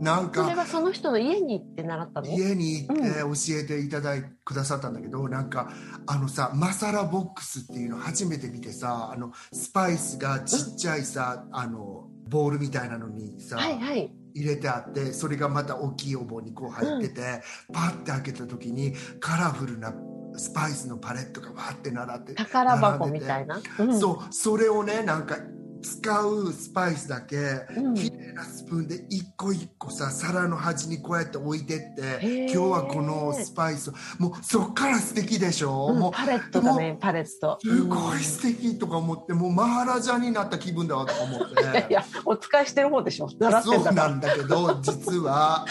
[0.00, 2.26] なんかそれはその人の家に行って習ったの？
[2.26, 5.70] 家に行って教えていただいくださったんだけどなんか
[6.08, 14.12] あのさマサラボックスっていうの初めて見てさあのスパイスがちっちゃいさ、あのボールみたいなのにさ、はいはい。
[14.34, 17.40] 入れてあってそれがまた大きいお盆にこう入ってて、
[17.72, 19.94] パッて開けた時にカラフルな
[20.36, 23.60] スパイスのパレットがわーって並って宝箱みたいな？
[23.78, 25.36] うんそうそれをねなんか
[25.82, 27.36] 使うスパイスだけ、
[27.76, 37.58] うん綺麗なスプーンで一個一個さ皿の端にこうやって置いてって今日はこのスパイスをもうそっから素敵でしょ、もううんパレットだね、パレット。
[37.60, 41.60] すごい素敵とか思ってもうマハラジャになった気分だわとか思って。
[41.62, 43.28] いやいや、お使いしてる方でしょ。
[43.62, 43.92] そう。
[43.92, 45.66] なんだけど実は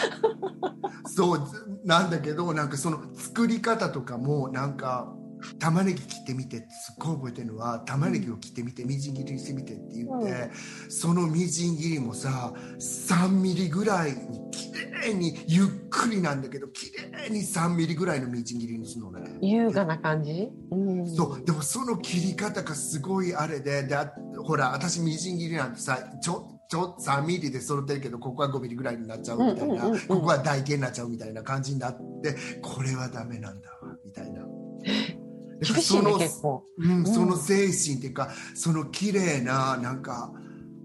[1.06, 1.40] そう
[1.84, 5.12] なんだけどなんかその作り方とかもなんか
[5.58, 10.50] 玉ねぎ切ってみてすっごい覚えてるのは玉ねぎを切ってみてみじん切りにしてみてって言って、
[10.88, 14.18] そのみじん切りもさ3ミリぐらいに
[14.50, 14.72] 綺
[15.08, 19.30] 麗にゆっくりなんだけど綺麗に3ミリぐらいのみじん切りにするのね。
[19.40, 20.50] 優雅な感じ？
[20.70, 21.06] うん。
[21.06, 24.12] そうでもその切り方がすごいあれでであ
[24.44, 34.42] ほら私みじん切りなんてさちょちょ3ミリで揃ってるけどここは5ミリぐらいになっちゃうみたいな、うんうんうんうんここは台形になっちゃうみたいな感じになってこれはダメなんだわみたいな。
[35.62, 36.64] 厳しいね、その結構。
[36.78, 40.32] うん、その精神っていうかその綺麗ななんか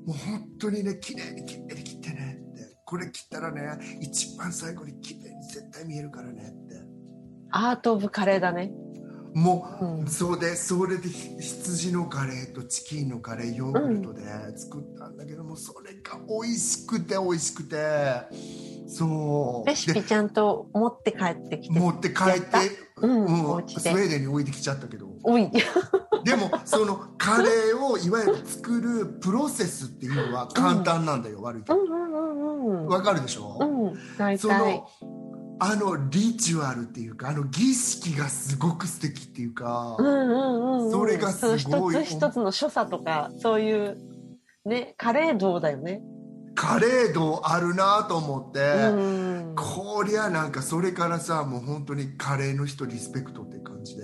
[0.05, 2.78] もう本当にね綺麗に綺麗に切ってねって。
[2.86, 6.75] これ切ったらね一番最後に綺麗に絶対見えるからねって。
[7.51, 8.71] アート・オブ・カレーだね。
[9.34, 10.07] もう、うん。
[10.07, 14.23] そうでそれでひ羊のカレーとチキンのカレーヨーグルトで
[14.57, 17.75] 作ったんだけども、それが美味しくて美味しくて。
[18.88, 19.67] そう。
[19.67, 21.80] レシピちゃんと持って帰ってきて。
[21.80, 23.27] 持って帰ってうん
[23.67, 25.07] スウェーデンに置いてきちゃったけど。
[26.23, 32.87] でもそのカレーをいわゆる作るプロセスっていうのは簡単なんだよ、悪いけどうんうんうんうん。
[32.87, 34.17] わかるでしょ、うん。
[34.17, 34.89] 大そ体の。
[35.59, 40.91] あのリチュアルっていうかあの儀式がすごく素敵っていうか、うんうんうんうん。
[40.91, 43.97] それがすごいその一つ一つの所作とか、そういう、
[44.65, 46.01] ね、カレー道だよね。
[46.53, 49.26] カレー度あるなと思って、うん。
[49.58, 54.03] こりゃなんかそれからさもう本当にカレーの人リスペクトって感じで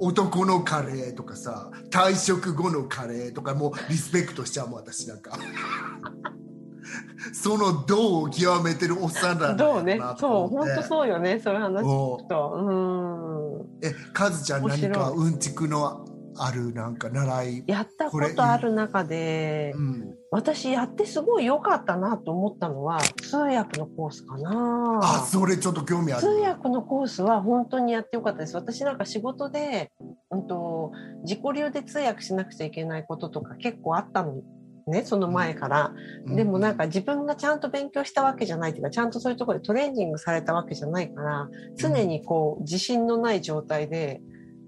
[0.00, 5.38] 男のカレーとかさ退職後のカレーとかもうリスペクトしちゃうもん私なんか
[7.32, 10.14] その道を極めてるおっさんらどうねな。
[10.14, 11.38] とそう、本当そうよね。
[11.38, 12.52] そういう話も聞くと。
[12.56, 13.60] うん。
[13.60, 16.04] うえカズちゃん何かうんちくの
[16.42, 25.00] あるなんか習い、やったことある中でう、ん、私やってすごい良かったなと思ったのは、通訳のコースかな。
[25.02, 28.56] あそれちょっと興味ある通訳のコースは本当にやってよかったです。
[28.56, 29.92] 私なんか仕事で、
[30.30, 30.92] うんと、
[31.24, 34.40] 自己流で通訳しなくちゃいけないこととか結構あったの
[34.86, 35.92] ね、その前から。
[36.26, 44.20] うでもなんか自分がちゃんと勉強したわけじゃないというか、ちゃんとそういうところでトレーニングされたわけじゃないから、常にこう自信のない状態で、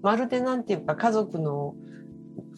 [0.03, 1.75] まるでなんていうか家族の、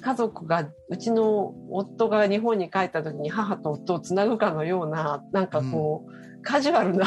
[0.02, 7.06] 家族が、うちの夫が日本に帰った時に母と夫をつなぐかのような、なんかこう、カジュアルな、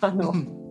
[0.00, 0.62] あのう、ん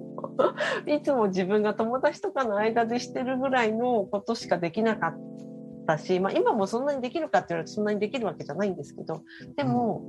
[0.87, 5.19] いつも自分が友達とかの間でしてるぐらいのことしかできなかっ
[5.87, 9.23] たし、まあ今もそんなにできるかって言われるとそんなにできるわけじゃないんですけど、
[9.55, 10.03] でも、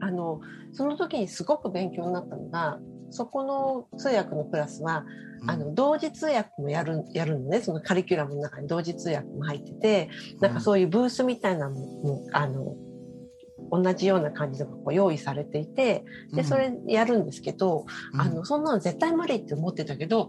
[0.00, 0.40] あの、
[0.72, 2.78] その時にすごく勉強になったのが、
[3.10, 5.04] そこの通訳のクラスは、
[5.46, 10.08] あの、同時通訳もやる、やるのね、そのカリキュラムの中に同時通訳も入ってて、
[10.40, 12.74] なんかそういうブースみたいなのも、あの、
[13.70, 17.84] 同じような感じのがこう用意されていて、で、それやるんですけど、
[18.14, 18.20] うん。
[18.20, 20.28] あの、そんなの絶対無理って思ってたけど、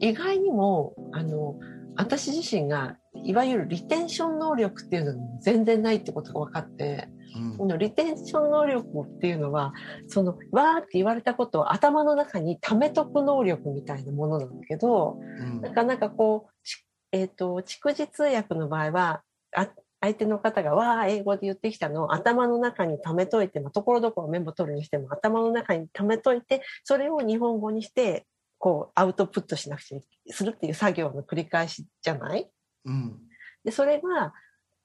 [0.00, 1.56] 意外にも、あの、
[1.96, 7.56] 私自身が、いわゆるリテンション能力っていうのも全然ないってことが分かって、うん。
[7.58, 9.72] このリテンション能力っていうのは、
[10.06, 15.60] その、わーって言われたことを頭の中に溜めとく能力みたいなものなんだけど、うん。
[15.60, 19.22] なかなかこう、ちえっ、と、蓄字通訳の場合は、
[19.54, 19.68] あ
[20.00, 28.26] 相手の方がわー英語で言ってきたのを頭の中に溜めといて、まあ、ところどころメモ取るにしても頭の中に溜めといて、それを日本語にして、
[28.60, 30.02] こう、アウトプットしなくちゃい
[30.32, 32.48] するっていう作業の繰り返しじゃない？
[32.84, 33.18] うん
[33.64, 34.32] で、それが、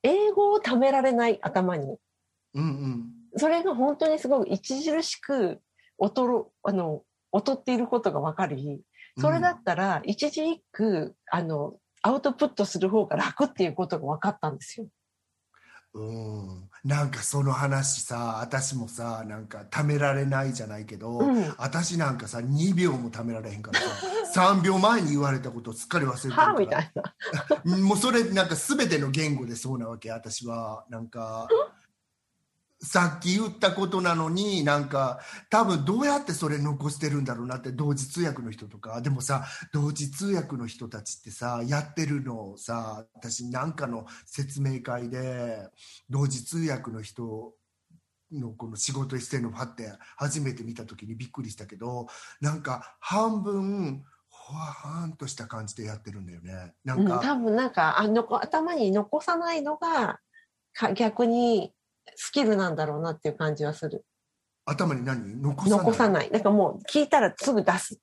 [0.01, 1.97] 英語を溜められない頭に。
[2.55, 5.59] うんうんそれが本当にすごく著しく
[6.01, 7.03] 劣る、あの、
[7.33, 8.81] 劣っていることが分かり、
[9.19, 14.87] それだったら一字一句、あの、アウトプットする方が楽っていうことが分かったんですよ。
[15.95, 21.55] うん、なんかその話さ私もさなんかためられないじゃないけど、うん。
[21.57, 23.79] 私なんかさ2秒もためられへんから
[24.27, 26.53] さ 3秒前に言われたことすっかり忘れてるから。
[26.53, 27.03] はみたいな。
[27.63, 30.83] う んもうそれなんか全ての言語でそうなわけ私は。
[30.89, 31.47] なんか
[32.85, 35.19] さっき言ったことなのになんか
[35.49, 45.67] 多分どうやってそれ残してるんだろうなって同時通訳の人とかでもさ同時通訳の人たちってさやってるのをさ私なんかの説明会で
[46.09, 47.53] 同時通訳の人
[48.31, 52.07] のこの仕事してるのをパッて初めて見た時にびっくりしたけど
[52.39, 56.73] なんか半分ほわーんとした感じでやってるんだよね。
[56.83, 60.19] なうん、多分なんかあのこ頭に残さないのが
[60.73, 61.73] か逆に
[62.15, 64.05] スキルなんだろうなっていう感じはする。
[64.65, 65.41] 頭に何？
[65.41, 65.79] 残さない？
[65.79, 66.31] 残さない。
[66.31, 67.99] なんかもう聞いたらすぐ出す。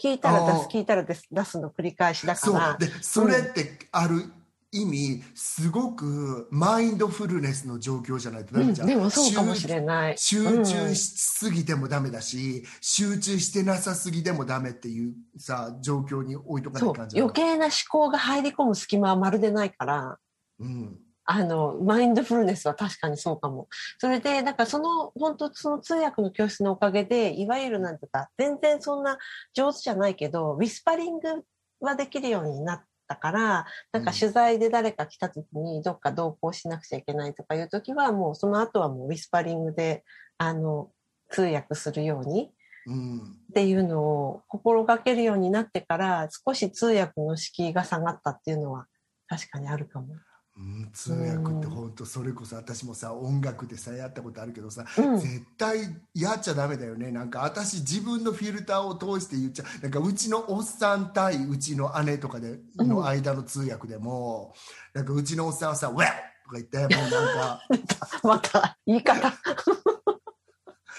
[0.00, 2.54] 聞いたら出す、聞いたら出す出すの繰り返しだかそう。
[2.54, 2.76] ら。
[2.78, 4.24] でそれってある
[4.72, 10.18] 意味すごくマインドフルネスの状況じゃないとダうん、メじゃん、でもそうかもしれない。
[10.18, 20.18] 集中しすぎてもダメだし、集中してなさすぎでもダメっていうさ状況に置いとかなそいう感じ余計な思考が入り込む隙間はまるでないから、
[20.58, 23.68] うんあの、マインドフルネスは確かにそうかも。
[23.98, 29.18] それで、なんかその、本当その通訳の教室のおかげで、いわゆるなんていうか、全然そんな
[29.54, 31.44] 上手じゃないけど、ウィスパリング
[31.80, 40.04] はできるようになったから、なんか取材で誰か来た時にどっか同行しなくちゃいけないとかいう時は、もうその後はもうウィスパリングで、
[40.36, 40.90] あの、
[41.30, 42.52] 通訳するように
[42.86, 43.18] うん
[43.50, 48.86] っていうのを心がけるようになってから、少し通訳の敷居が下がったっていうのは
[49.26, 50.16] 確かにあるかも。
[50.56, 55.18] うん、通訳って本当それこそ私もさ音楽でさやったことあるけどさ、うん。
[55.18, 55.78] 絶対
[56.14, 57.10] やっちゃダメだよね。
[57.10, 59.82] なんか私自分のフィルターを通して言っちゃう。
[59.82, 64.54] なんかうちのおっさん対うちの姉とかでの間の通訳でも、
[64.92, 66.06] なんかうちのおっさんはさ「ウェッ!」
[66.46, 67.60] とか言ってもうなんか
[68.22, 69.32] また、言い方。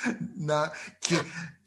[0.38, 1.16] なき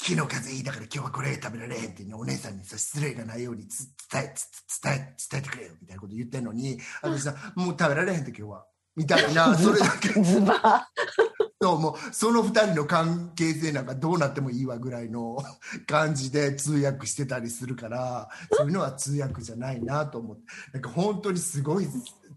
[0.09, 4.35] 昨日風邪いいだから今日はこれ食べられへんっていうお姉さんにさ失礼がないようにつ伝え
[4.83, 8.65] 伝え伝えてくれよみたいなこと言ってんのに私さもう食べられへんって今日は
[8.97, 10.89] みたいなそれだけズバ
[11.61, 15.37] そうもうその2人の関係性なんかどうなってもいいわぐらいの
[15.87, 20.43] 感じで通訳してたりするからそういうのは通訳じゃないなと思って
[20.73, 21.87] なんか本当にすごい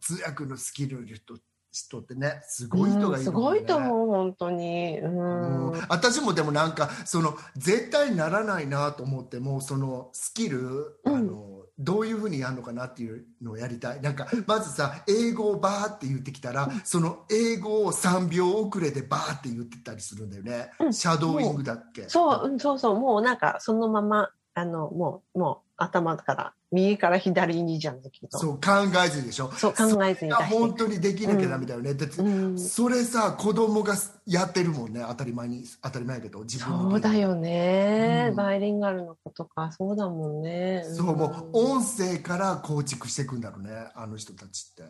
[0.02, 3.60] 通訳のスキルの人って人ってねすごい人がいるすもんね。
[3.60, 5.00] ごいと思う、本当に。
[5.00, 5.72] うん。
[5.72, 5.82] うん。
[5.90, 11.16] 私もでもなんかその絶対ならないなと思ってもそのスキル、うん。
[11.16, 11.48] あの
[11.80, 14.02] どういうふうにやるのかなっていうのをやりたい。
[14.02, 20.94] なんかまずさ英語をバーって言ってきたら、その英語を3秒遅れでバーって言ってたりするんだよね、うん。
[20.94, 22.08] シャドーイングだっけ？
[22.08, 28.38] そう、うんそうそう、もうなんかそのまま、あの、もう、もう頭から、右から左にじゃないけど。
[28.38, 28.62] そう考
[29.06, 29.52] えずにでしょ？
[29.54, 35.04] そう考えずに本当にできなきゃダメだよね、だってうんそれさ子供がやってるもんね。
[35.08, 38.36] 当たり前に当たり前やけど自分のそうだよね、うん。
[38.36, 40.84] バイリンガルの子とか、そうだもんね。
[40.86, 43.72] そうもう音声から構築していくんだろうね。
[43.96, 44.84] あの人たちって。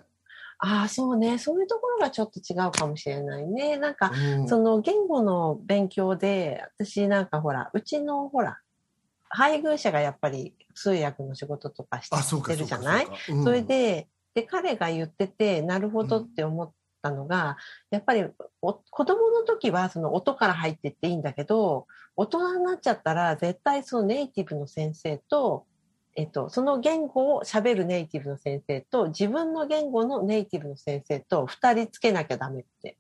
[0.63, 1.39] ああ、そうね。
[1.39, 3.77] そういうところがちょっと違うかもしれないね。
[3.77, 4.47] なんか、うん。
[4.47, 8.59] その言語の勉強で、私なんかほら、うちのほら、
[9.27, 12.15] 配偶者がやっぱり通訳の仕事とかして
[12.55, 13.05] るじゃない？
[13.05, 17.57] そうかそれで、で、彼が言ってて、なるほどって思ったのが、
[17.89, 18.25] やっぱり
[18.61, 25.65] お子供の時はその音から入ってっていいんだけど、大人になっちゃったら絶対そのネイティブの先生と、
[26.15, 32.97] えっと、その言語を喋るネイティブの先生と、自分の言語のネイティブの先生と二人つけなきゃダメって。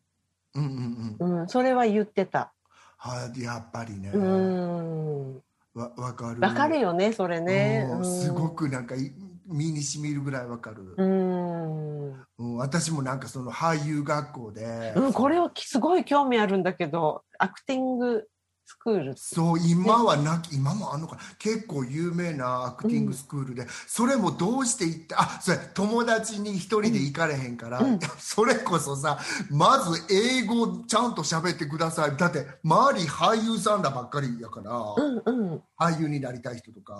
[0.53, 2.53] うんうんうんうん、それは言ってた。
[2.97, 5.41] はいやっぱりね、うん。
[5.73, 7.87] わわかるわかるよね、それね。
[7.89, 8.49] うんうんすご。
[8.49, 9.13] くなんかい
[9.45, 12.11] 身にしみるぐらいわかる、うん。
[12.11, 18.27] うん私もなんかその俳優学校で、うん、これはすごい興味あるんだけど、アクティング
[18.71, 19.13] スクール。
[19.17, 29.19] そう今はなき、今もあんのかな結構有名なアクティングスクールで、それもどうして行ってあそれ友達に一人で行かれへんから、うん それこそさ
[29.49, 35.63] まず英語ちゃんと喋ってくださいだって周り俳優さんらばっかりやから、うんうん。
[35.77, 36.95] 俳優になりたい人とか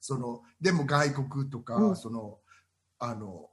[0.00, 2.38] そのでも外国とか、うんその
[2.98, 3.48] あの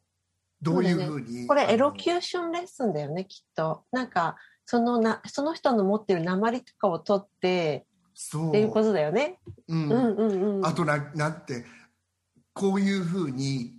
[0.62, 3.84] どういうふうにこれエロュキューションレッスンだよね、きっと。
[3.92, 9.40] なんか、そのな、その人の持ってる鉛とかを取ってそうっていうことだよね。
[9.68, 10.66] うんうんうんうん。
[10.66, 11.66] あとななんて
[12.54, 13.74] こういうふうに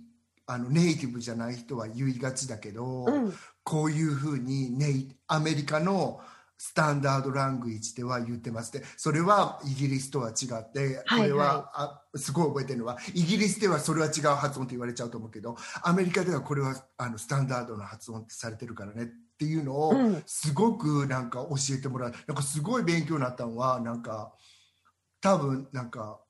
[0.45, 3.33] あのネイティブじゃない人は言いがちだけど、うん。
[3.63, 6.21] こういうふうにネイアメリカの
[6.57, 24.33] スタンダードラングイッジでは言ってますでそれはイギリスとは違ってこれは、はいあすごい覚えてるのはイギリスではそれは違う発音って言われちゃうと思うけどアメリカではこれはあのスタンダードな発音ってされてるからねっていうのをうんすごくなんか教えてもらうなんかすごい勉強になったのはなんか
[25.21, 26.21] 多分なんか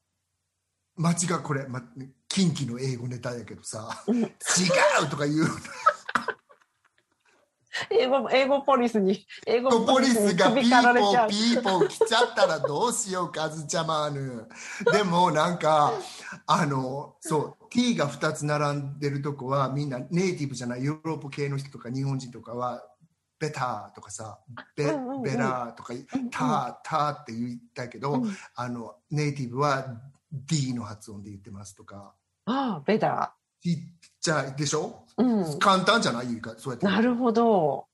[0.96, 1.84] 間違うこれ、ま、
[2.28, 4.26] 近畿の英語ネタやけどさ「うん違
[5.06, 5.48] う!」とか言う
[7.90, 11.12] 英語、英語ポリスに、英語ポリスがピーポ。
[11.12, 14.48] ーピーポー来ちゃったらどうしようカズチャマーヌ
[14.94, 15.94] でもなんか
[16.48, 22.82] あのそう T が2つ並んでるとこはみんなネイティブじゃないヨーロッパ系の人とか日本人とかは
[23.38, 24.40] ベターとかさ
[24.76, 24.86] ベ,、
[25.24, 28.38] ベラーとかうんターターって言ったけど、うん。
[28.56, 29.86] あのネイティブは
[30.32, 32.14] D の発音で言ってますとか。
[32.46, 33.78] ああ、ベダちっ
[34.22, 35.24] ちゃいでしょ、ー。
[35.52, 35.60] うん。
[35.60, 36.28] 簡単じゃない？
[36.28, 36.86] 言うかそうやって。
[36.86, 37.86] なるほど。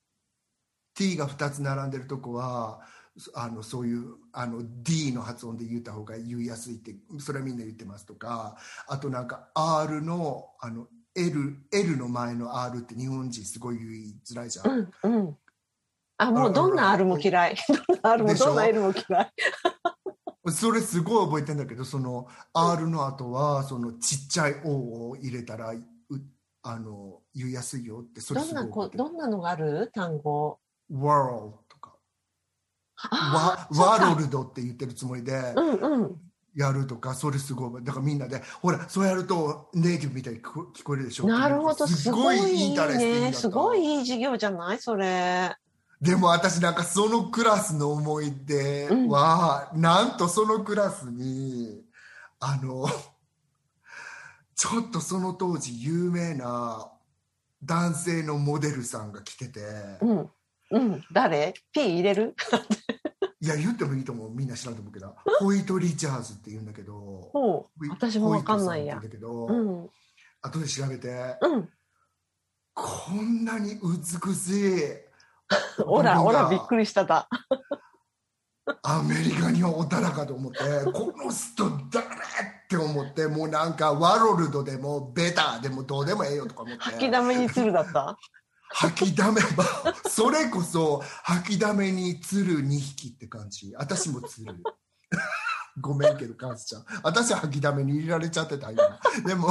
[0.95, 2.81] T が2つ並んでるとこは
[3.17, 8.57] そあのそういうあの D の発音で言った方が言いやすいってそれはみんな言ってますとか。
[8.87, 15.37] あとなんか R のあの L, L の前の R って日本人すごい言いづらいじゃん、うん、うん。
[16.17, 17.55] あ、もうどんな R も嫌い。
[17.67, 19.31] どんな R もどんな L も嫌い。
[20.51, 25.83] それすごい覚えてんだけどその R の後はそのちっちゃい O を入れたらう
[26.63, 29.91] あの言いやすいよってそれどんなこ、すごいどんなのがある？
[29.93, 30.59] 単語。
[30.91, 31.95] World とか
[32.95, 36.30] あワワロルドって言ってるつもりで、あ、うんうん。
[36.55, 41.27] やるとかそれすごいだからみんなでほらそうやるとネイティブみたいに聞こえるでしょ？
[41.27, 43.31] なるほど、すごいいいね。
[43.33, 44.79] すごいいい授業じゃない？
[44.79, 45.55] それ。
[46.01, 51.83] でも私なんかそのクラスの思い出は、なんとそのクラスに
[52.39, 52.87] あの
[54.55, 56.91] ちょっとその当時有名な
[57.63, 59.61] 男性のモデルさんが来てて、
[60.01, 60.29] うん。
[60.71, 61.03] うん。
[61.11, 62.35] 誰 ?P 入れる？
[63.43, 64.29] いや言ってもいいと思う。
[64.31, 65.15] みんな知らんと思うけど。
[65.39, 67.31] ホイート・リチャーズって言うんだけど。
[67.89, 68.99] 私もわかんないや。
[68.99, 69.89] だけど、うん。
[70.43, 71.69] 後で調べて、うん。
[72.73, 74.83] こんなに美しい。
[75.85, 77.27] おら、おら、びっくりしただ。
[78.83, 80.59] アメリカにはおたらかと思って。
[80.93, 82.09] この人誰っ
[82.69, 83.25] て思って。
[83.27, 86.83] もうなんかワロルドでもベターでもどうでもええよとか思って。
[86.83, 88.17] 吐きだめに鶴だった？
[88.73, 93.73] 吐きだめばそれこそ吐きだめに鶴2匹って感じ。
[93.75, 94.55] 私も鶴。
[95.79, 96.85] ごめんけどカンスちゃん。
[97.03, 98.81] 私は吐きだめに入れられちゃってた今。
[99.25, 99.49] でも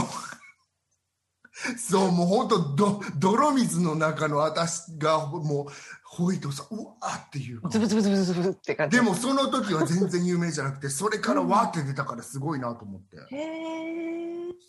[1.76, 5.66] そうもう本当ど泥水の中の私がもう
[6.04, 8.96] ホイートさんうわーっていうズブズブズブズブって感じ。
[8.96, 14.20] でもその時は全然有名じゃなくてそれからわーって出たからすごいなと思って、へえ。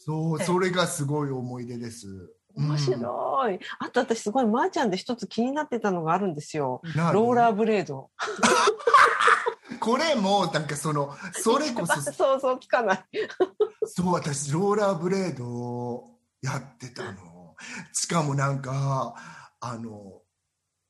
[0.05, 2.07] そうそれがすごい思い出です
[2.55, 3.59] 面白い。
[3.79, 6.81] あと私すごい、まー、ちゃんで一つ気になってたのがあるんですよ。
[6.95, 8.09] 何ローラーブレード。
[9.79, 13.05] これもなんかそのそれこそ想像つかない。
[13.85, 17.55] そう私ローラーブレードをやってたの
[17.93, 19.15] しかもなんか
[19.59, 20.21] あの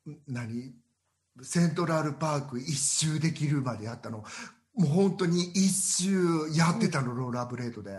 [0.10, 0.74] ん何？
[1.44, 4.26] セントラルパーク一周できるまでやったのも
[4.80, 7.98] う本当に一周やってたの、ローラーブレードで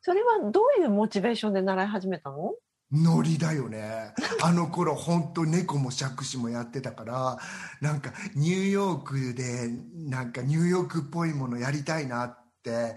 [0.00, 2.54] それはどういうモチベーションで習い始めたの？
[2.94, 4.12] ノリだよね。
[4.42, 7.38] あの頃本当猫も杓子もやってたから
[7.80, 12.94] なんかニューヨークでなんかニューヨークっぽいものやりたいなって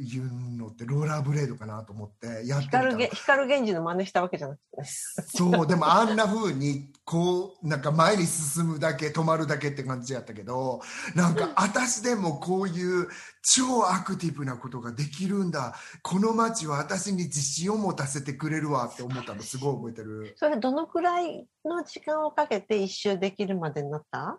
[0.00, 4.80] いうのってローラーブレードかなと思ってやって光源氏の真似したわけじゃなくて。
[4.80, 4.88] ね。
[5.34, 10.80] そうでもあんな風にこうなんか前に進むだけ止まるだけって感じやったけど
[11.14, 13.08] なんか私でもこういう
[13.42, 15.74] 超アクティブなことができるんだ。
[16.02, 19.42] この街は私に自信を持たせてくれるわって思ったの。
[19.42, 20.34] すごい覚えてる。
[20.36, 24.38] それどのくらいの時間をかけて一周できるまでになった？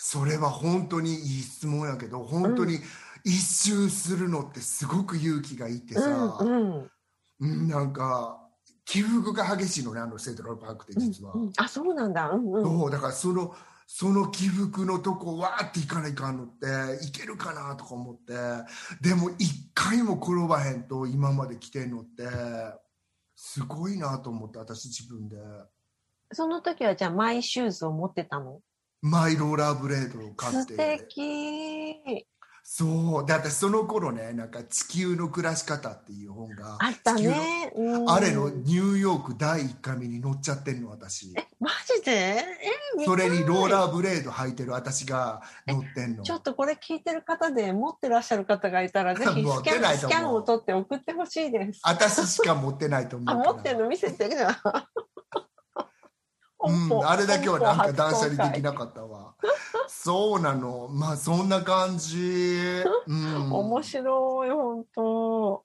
[0.00, 2.78] それは本当にいい質問やけど本当に
[3.28, 6.00] 一周するのってすごく勇気がいってさ、
[6.40, 6.90] うんうん
[7.40, 8.40] うんなんか
[8.84, 11.34] 起伏が激しいのねあのセントラルパークって実は。
[11.34, 12.30] うんあそうなんだ。
[12.30, 12.64] うんうん。
[12.64, 13.54] そうだからその
[13.86, 18.32] その起伏のとこわーっていかないかんのっていけるかなとか思って
[19.00, 22.24] でも一回も転ばへんと今まで来てんのって
[23.36, 25.36] すごいなと思って私自分で
[26.32, 28.60] その時はじゃあマイシューズを持ってたの？
[29.00, 32.26] マイローラーブレードを買っ素て敵。
[32.70, 33.26] そう。
[33.26, 37.72] で私その頃ねなんか「地球の暮らし方」っていう本があったね。
[37.74, 38.10] うん。
[38.10, 41.32] あれのニューヨーク第1回目に載っちゃってんの私。
[41.58, 42.12] マジで？
[42.12, 42.44] え
[43.06, 46.22] それにローラーブレード履いてる私が乗ってんの。
[46.22, 51.80] ちょっとこれ聞いてる方で持ってらっしゃる方がいたら、ぜひスキャンスキャンを取って送ってほしいです。
[51.82, 54.56] 私しか持ってないと思うあ、持ってるの見せてじゃん。
[56.60, 59.34] うん、あれだけはなんか断捨離できななかったわ。
[59.86, 60.88] そうなの。
[60.90, 62.82] まあ、そんな感じ。
[63.06, 63.52] うん。
[63.54, 65.64] 面白い、本当。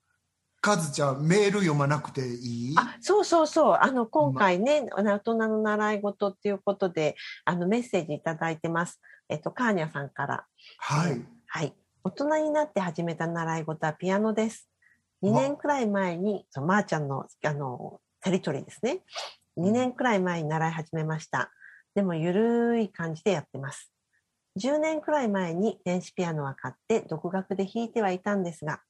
[0.61, 2.75] かずちゃん、メール読まなくていい？
[2.77, 3.77] あ、そうそうそう。
[3.81, 9.01] あの、今回ね、大人の習い事っていうことで、あの、メッセージいただいてます。
[9.27, 10.45] えっと、カーニャさんから。
[10.77, 11.25] はい。
[11.47, 11.75] はい。
[12.03, 14.69] 大人になって始めた習い事はピアノです。
[15.21, 19.03] 2年くらい前に、まーちゃんの、あの、テリトリーですね。
[19.57, 21.51] 2年くらい前に習い始めました。
[21.95, 23.93] でも、ゆるい感じでやってます。
[24.59, 28.81] 10年くらい前に電子ピアノは買って独学で弾いてはいたんですが、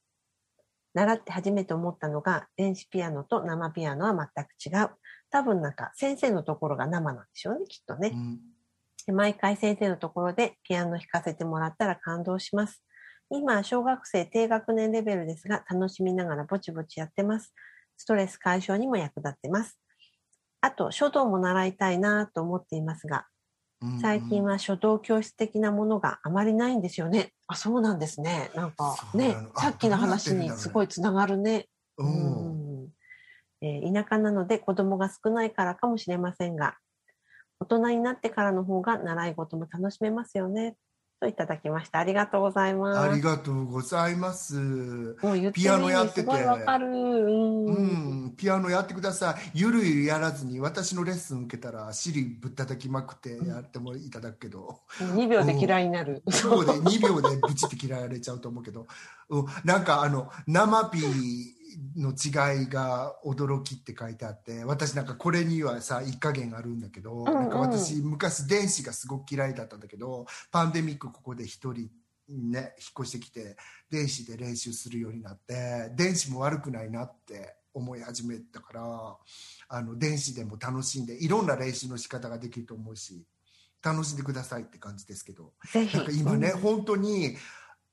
[0.94, 4.90] 習って初めて思ったのが、電子ピアノと生ピアノは全く違う。
[5.30, 8.12] 多分なんか先生のところが生なんでしょうね、きっとね。
[8.14, 8.40] うん
[9.06, 12.84] で毎回先生のところでピアノ弾かせてもらったら感動します。
[13.30, 17.54] 今、小学生低学年レベルですが、楽しみながらぼちぼちやってます。
[17.98, 19.80] ストレス解消にも役立ってます。
[20.64, 23.28] あと、書道も習いたいなと思っていますが、
[23.82, 27.34] うん最近は書道教室的なものがあまりないんですよね。
[27.48, 28.50] あ、そうなんですね。
[28.56, 31.68] なんかねさっきの話にすごいつながるね。
[31.98, 32.04] う。
[32.04, 32.88] うんん
[33.62, 36.78] えー田舎なので子供が少ないからかもしれませんが、
[37.60, 40.78] 大人になってからの方が習い事も楽しめますよね。
[41.24, 42.00] といただきました。
[42.00, 43.00] ありがとうございます。
[43.00, 45.16] ありがとうございます。
[45.54, 46.88] ピアノやってて味すごいわかる。
[46.88, 47.66] うん。
[47.66, 47.72] う
[48.28, 49.60] ん、ピアノやってください。
[49.60, 56.22] ゆるゆるやらずに、私のレッスン受けたら、尻ぶったたきまくってやってもいただくけど、2秒で嫌いになる。
[56.28, 58.88] 2秒で、2秒でブチって嫌われちゃうと思うけど、
[59.30, 61.63] うん、なんかあの、生ピー
[61.96, 67.24] の違いが驚きって書いてあって、私なんかこれにはさ、一加減あるんだけど、ん。
[67.26, 71.90] なんか私昔電子がすごく嫌いだったんだけど、パンデミックここで一人
[72.30, 72.68] ね、引っ
[73.02, 73.58] 越してきて、
[73.90, 79.18] 電子で練習するようになって、電子も悪くないなって思い始めたから、
[79.68, 83.26] あの、電子でも楽しんで、いろんな練習の仕方ができると思うし、
[83.82, 85.98] 楽しんでくださいって感じですけど、ぜひ。
[85.98, 86.62] なんか今ね、うん。
[86.62, 87.36] 本当に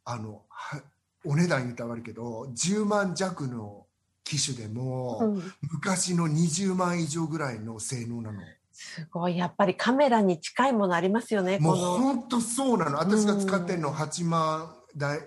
[0.04, 0.80] あのは
[1.24, 3.86] お値段言ったら悪いけど10万弱の
[4.24, 5.52] 機種でも、うん。
[5.72, 8.40] 昔の20万以上ぐらいの性能なの。
[8.72, 9.36] すごい。
[9.36, 11.58] やっぱりカメラに近いものありますよね。
[11.58, 11.76] もう。
[11.76, 12.98] 本当そうなの。
[12.98, 15.20] 私が使ってるの8万台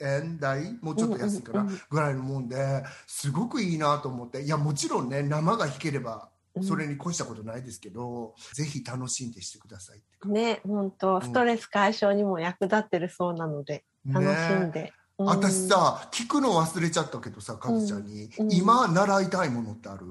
[0.00, 0.78] 円台？
[0.82, 4.42] もうちょっと安いからうんうんうんぐらいのもんですごくいいなと思って。
[4.42, 6.62] いやもちろんね生が弾ければうん。
[6.62, 14.28] それに越したことないですけど、ぜひ楽しんでしてくださいってね、本当ストレス解消にも役立ってるそうなので、楽し
[14.60, 14.80] んで。
[14.80, 18.52] うん私さ聞くの忘れちゃったけどさかずちゃんに、うん。
[18.52, 20.06] 今習いたいものってある、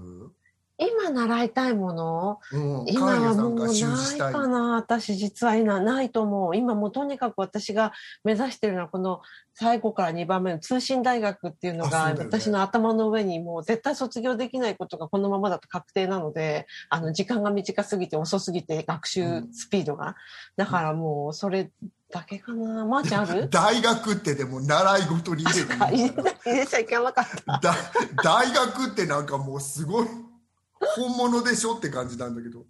[0.83, 2.39] 今習いたいもの？
[2.51, 4.17] うん、今はもうない。
[4.17, 4.75] かな。
[4.77, 6.57] 私実は今ないと思う。
[6.57, 9.21] 今もうとにかく私が目指してるのはこの
[9.53, 20.15] 最後から2番目の通信大学っていうのが私の頭の上にもう絶対卒業できないことがこのままだと確定なのであの時間が短すぎて遅すぎて学習スピードが、
[20.57, 21.69] だからもうそれ
[22.11, 22.85] だけかな。
[22.85, 23.49] まー、ちゃんある？
[23.53, 26.11] 大学ってでも習い事に入れて あ入
[26.45, 27.59] れちゃいけなかった。
[27.59, 27.75] だ
[28.23, 30.07] 大学ってなんかもうすごい
[30.97, 32.65] 本物でしょって感じなんだけど。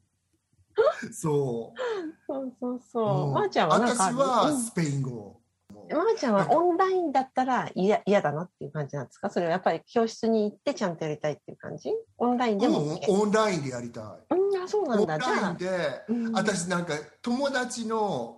[1.11, 1.79] そう。
[2.27, 3.33] そうそうそう、うん。
[3.33, 5.41] まー、ちゃんは私はスペイン語、
[5.73, 9.29] まーちゃんはオンラインだったら嫌嫌だなっていう感じなんですか？
[9.29, 11.91] それはやっぱり教室に行ってちゃんとやりたいっていう感じ？
[12.17, 14.03] オンラインでもうんオンラインでやりたい。
[14.35, 15.15] うん、あ、そうなんだ。
[15.15, 16.31] オンラインでうん。
[16.33, 18.37] 私なんか友達の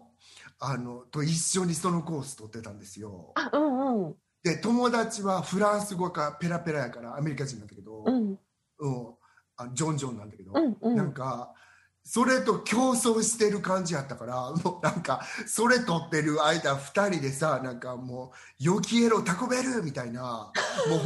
[0.59, 3.33] あのと一緒にそのコース取ってたんですよ。
[3.35, 4.15] あ、うんうん。
[4.43, 8.39] で友達はフランス語がペラペラやからアメリカ人なんだけど、うん、
[8.79, 9.15] うん
[9.57, 10.95] あジョン・ジョンなんだけど、うん、うん。
[10.95, 11.53] なんか
[12.03, 20.51] それと競争してる感じやったから もうなんかそれ取ってる間2人でさなんかもう「よきえろタコベル!」みたいな
[20.89, 20.97] も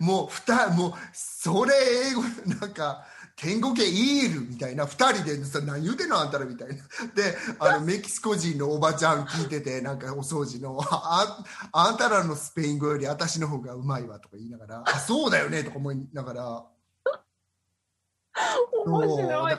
[0.00, 1.74] うもう二もうそれ
[2.08, 2.22] 英語
[2.60, 3.04] なんか
[3.36, 6.80] 天国系イールみたいな2人でさ何言うてんのあんたらみたいなで
[7.58, 16.64] あのメキシコ人のおばちゃん聞いててなんかお掃除のああんたらのスペイン語より私の方がうまいわとか言いながらあそうだよねとか思いながら
[18.86, 19.54] 面白い。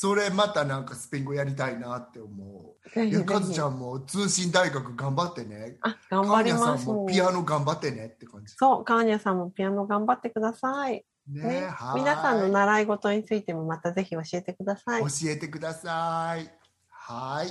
[0.00, 6.64] それまたなんかスペイン語やりたいなって思ういやカズちゃんも通信大学頑張ってねあ、頑張ります。
[6.64, 11.04] カーニャさんもピアノ頑張ってねって感じそう、カーニャさんもピアノ頑張ってください。
[11.28, 15.02] ね皆さんの習い事についてもまたぜひ教えてください。
[15.02, 16.50] 教えてください
[16.88, 17.48] はい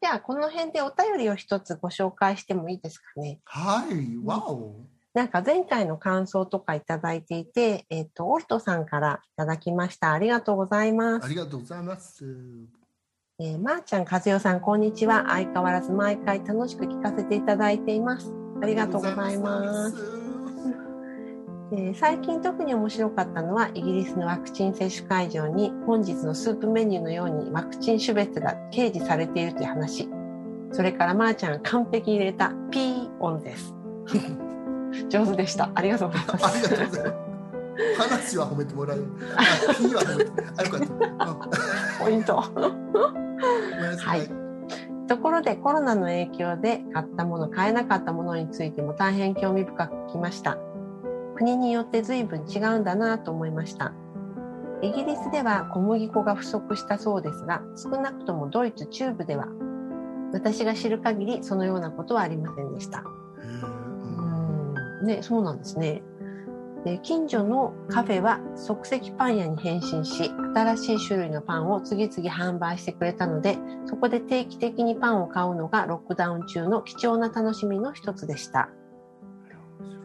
[0.00, 3.40] では、この辺でお便りを一つご紹介してもいいですかね。
[3.44, 10.12] はいわおなんか前回の感想とかいただいていて、えっ、と、オルトさんからいただきました。
[10.12, 11.28] ありがとうございますあ。
[11.28, 12.24] りがとうございます
[13.38, 15.24] えー、まー、ちゃん、和代さん、こんにちは。
[15.28, 18.30] 相変わらず毎回楽しく聞かせていただいています。
[18.62, 20.25] ありがとうございます。
[21.72, 30.08] えー最近特に面白かったのはイギリスのワクチン接種会場に本日のスープメニューのようにワクチン種別が掲示されているという話
[30.72, 33.74] それからまーちゃんが完璧に入れたピー音です
[35.08, 37.26] 上手でしたありがとうございます。
[37.98, 39.04] 話は褒めてもらう。
[39.36, 40.30] あ、P は褒めて。
[40.56, 42.04] あ、よかった。
[42.04, 42.36] ポイント。
[42.36, 44.46] はい
[45.06, 50.58] ところでコロナの影響で買ったもの買えなかったものについても大変興味深く聞きました
[51.36, 53.92] 国によって随分違うんだなと思いました。
[54.82, 59.48] イギリスでは小麦粉が不足したそうですが少なくともドイツ中部では
[60.32, 63.00] 私が知る限りそのようなことはありませんでした。
[63.00, 63.02] う
[64.20, 64.74] うん
[65.04, 65.06] ん。
[65.06, 66.02] ね、そうなんですね。
[66.84, 78.68] で近所のカフェは即席パン屋に変身し新しい種類のパンを次々販売してくれたのでそこで定期的にパンを買うのがロックダウン中の貴重な楽しみの一つでした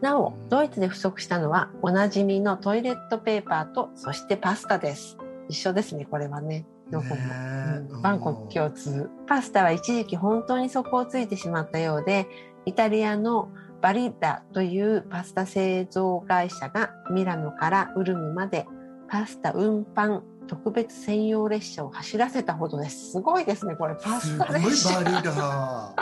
[0.00, 5.16] なおドイツで不足したのはおなじみのトイレットペーパーとそしてパスタです
[5.48, 12.26] 一緒ですねこれはねどこも、バンコク共通パスタは一時期本当に底をついてしまったようで
[12.66, 18.66] イタリアのバリッダというパスタ製造会社がミラノからウルムまで
[19.08, 23.12] パスタ運搬特別専用列車を走らせたほどです。
[23.12, 23.94] すごいですね、これ。
[23.94, 25.00] パスすごいタ列車。
[25.00, 25.94] バリダ。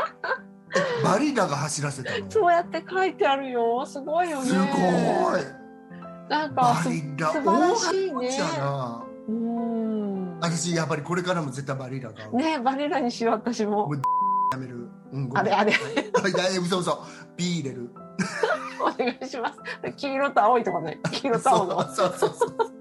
[1.01, 2.31] え バリダが走らせたの。
[2.31, 3.85] そうやって書いてあるよ。
[3.87, 4.47] すごいよね。
[4.47, 4.61] すご
[5.39, 5.61] い。
[6.28, 7.33] なんかす、バリダ。
[7.33, 8.28] 素晴らしいね。
[9.28, 10.39] うーん。
[10.41, 12.28] 私やっぱりこれからも絶対バリダが。
[12.31, 13.95] ねバリラにしよう、私もも。
[14.53, 14.89] やめる。
[15.12, 15.72] うん、あれあれ。
[15.72, 17.05] あ いやいや嘘嘘。
[17.37, 17.91] ピー入れる。
[18.81, 19.59] お願いします。
[19.97, 21.01] 黄色と青いとかね。
[21.11, 21.83] 黄色と青の。
[21.95, 22.80] そうそうそうそう。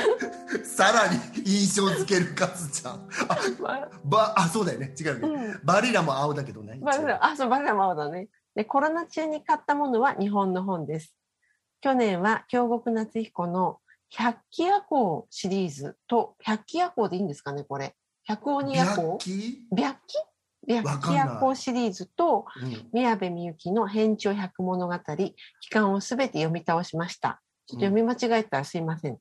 [0.64, 3.08] さらに印象付けるカズちゃん。
[3.28, 4.94] あ、まば、あ、そうだよね。
[4.98, 5.28] 違うね。
[5.28, 5.60] うん。
[5.64, 6.78] バリラも青だけどね。
[6.80, 8.28] バリラ、あ、そう、バリラも青だね。
[8.54, 11.14] で、コロナ中に買ったものは日本の本です。
[11.80, 13.80] 去年は京極夏彦の
[14.10, 17.94] 百鬼夜行シリーズと、百鬼夜行でいいんですかね、これ。
[18.24, 19.18] 百鬼夜行？
[19.18, 19.98] キ白
[20.68, 20.78] 鬼？
[20.84, 22.88] わかんない白鬼夜行シリーズと、うん。
[22.92, 24.94] 宮部みゆきの変調百物語、
[25.60, 27.40] 期間をすべて読み倒しました。
[27.66, 29.18] ちょっと読み間違えたらすいません。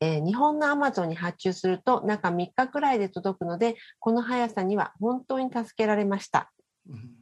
[0.00, 6.50] えー日本のアマゾンに発注すると中3日くらいで届くので、この速さには本当に助けられました。
[6.88, 7.18] うん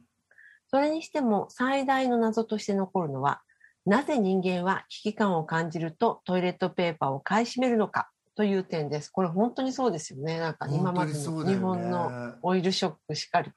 [0.69, 3.41] それにしても最大の謎として残るのは、
[3.85, 9.09] なぜ人間は危機感を感じるとトイレットペーパーを買い占めるのかという点です。
[9.09, 10.39] これ本当にそうですよね。
[10.39, 13.51] なんか今までの日本のオイルショックしかり。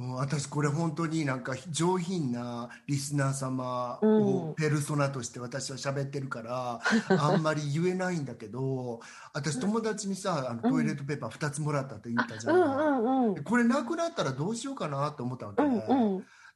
[0.00, 6.80] うん、私これ本当になんか上品なリスナー様うんをペルソナとして私は喋ってるから、
[7.20, 9.00] あんまり言えないんだけど
[9.34, 13.44] 私友達にさあのトイレットペーパー2つもらったって言ったじゃ、うん。
[13.44, 15.62] これなくなったらどうしようかなと思ったわけ。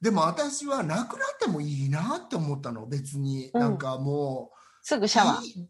[0.00, 4.50] でも私はなくなってもいいなって思ったの別に、うんなんかも
[4.82, 5.66] すぐうシャワー。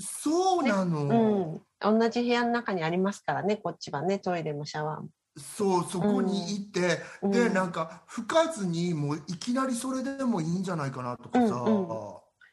[0.00, 1.98] そうなの、うん。
[1.98, 5.08] 同じ部屋の中にありますからね、こっちはね、トイレもシャワーも。
[5.38, 7.30] そうそこに行って、うん。
[7.30, 11.88] でなんか吹かずにもういきなりそれでもいいんじゃないかなとかさ、うん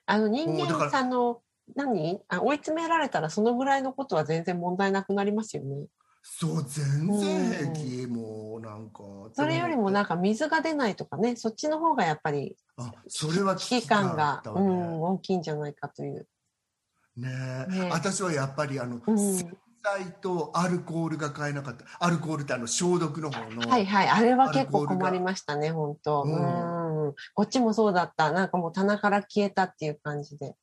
[0.07, 1.41] あの人もうだかさんの、
[1.75, 2.21] 何？
[2.29, 5.87] あ追い詰められたらそのぐらいのことは全然問題なくなりますよね。
[6.21, 14.67] そう全然平気、もうなんかそれよりもなんか水が出ないとかね、そっちの方がやっぱりあそれは危機感が、うあったわね。
[14.67, 16.27] ん、大きいんじゃないかという。
[17.15, 17.29] ね
[17.69, 17.71] え。
[17.71, 17.89] ねえ。
[17.91, 19.55] 私はやっぱりあの、うん、洗
[19.85, 21.85] 剤とアルコールが買えなかった。
[21.99, 26.23] アルコールってあの消毒の方の、はいはい、あれは結構困りましたね、本当。
[26.23, 27.09] ううん。
[27.09, 28.31] ん、こっちもそうだった。
[28.31, 30.55] なんかもう棚から消えたっていう感じで。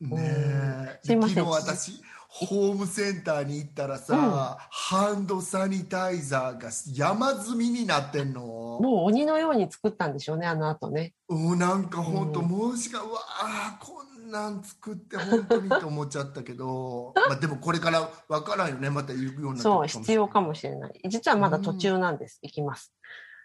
[0.00, 1.00] ねえ。
[1.02, 1.44] すいません。
[1.44, 4.30] 昨日私ホームセンターに行ったらさ、うん。
[4.70, 8.42] ハンドサニタイザーが山積みになってんの。
[8.42, 11.14] もう鬼のように作ったんでしょうね、あの後ね。
[11.28, 12.46] うんなんか本当、うん。
[12.46, 21.00] もしかうわあこんなん作って本当にと思っちゃったけど まあでもこれからわからんよねまた行くようになそう、必要かもしれない。
[21.08, 22.38] 実はまだ途中なんです。
[22.42, 22.94] いきます。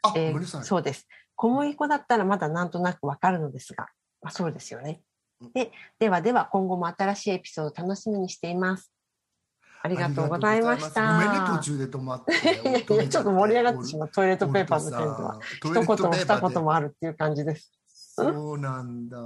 [0.03, 1.07] あ、えーそうです。
[1.35, 3.87] 小麦粉だったらまだなんとなくわかるのですが、
[4.21, 5.01] まあ、そうですよね。
[5.53, 8.91] で、ではでは今後も新しいエピソード楽しみにしています。
[9.81, 11.19] ありがとうございました。
[11.19, 14.09] ごめんね途中で止まって いやいやちょっと盛り上がってしまう。
[14.09, 15.39] トイレットペーパーの件では。
[15.41, 17.72] 一言も二言もあるっていう感じです。
[18.15, 19.17] そうなんだ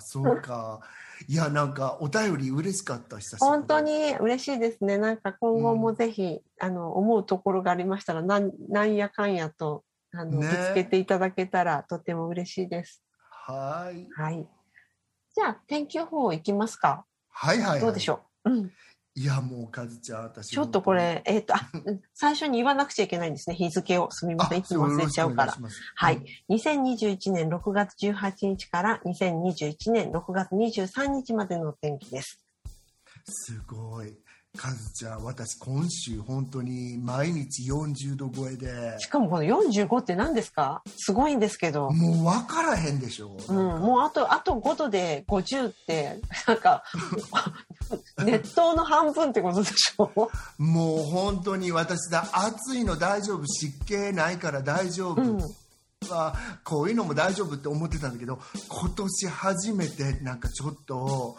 [0.00, 0.80] そうか
[1.28, 4.98] いやなんかお便り嬉しかった久しぶり本当に嬉しいですね。
[4.98, 13.02] なんか今後もぜひ、あの、思うところがありましたら、なんなんやかんやと、あの、ねぶつけていただけたらとても嬉しいです。
[13.30, 14.48] はいはい。
[15.34, 17.04] じゃあ、天気予報いきますか。
[17.28, 18.50] はいはいはいどうでしょう？
[18.50, 18.70] うん。
[19.20, 23.54] いやもうカズちゃん私ちょっとこれ、えっ、と、あ、うん最初に言わなくちゃいけないんですね。
[23.54, 24.10] 日付を。
[24.10, 24.60] すみません。
[24.60, 25.54] いつも忘れちゃうから。
[25.94, 26.22] はい。
[26.48, 32.42] 2021年6月18日から2021年6月23日までのお天気です。
[33.26, 34.16] すごい
[34.56, 38.96] カズちゃん私今週本当に毎日40度超えで。
[38.98, 40.82] しかもこの45って何ですか？
[40.96, 41.90] すごいんですけど。
[41.90, 46.82] もう分からへんでしょ、うん、もうあと、あと5度で50って、なんか、
[48.24, 50.10] 熱湯の半分ってことでしょ？
[50.58, 55.38] もう本当に私だ暑いの大丈夫湿気ないから大丈夫、うん。
[56.08, 61.36] はこういうのも大丈夫って思ってたんだけど今年初めてなんかちょっと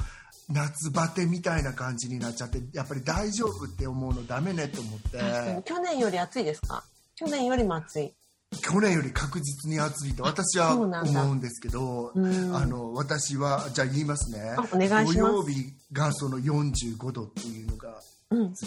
[0.53, 5.64] 夏バテみたいな感じになっちゃってやっぱり大丈夫って思うのダメねと思って。
[5.64, 6.84] 去年より暑いですか？
[7.15, 8.14] 去年よりも暑い。
[8.61, 14.56] 去年より確実に暑いと私は思うんですけどうんあの私はじゃあ言いますね。
[14.57, 15.14] あお願いします。
[15.14, 18.02] 土曜日がその45度っていうのが
[18.32, 18.52] うん。
[18.52, 18.57] で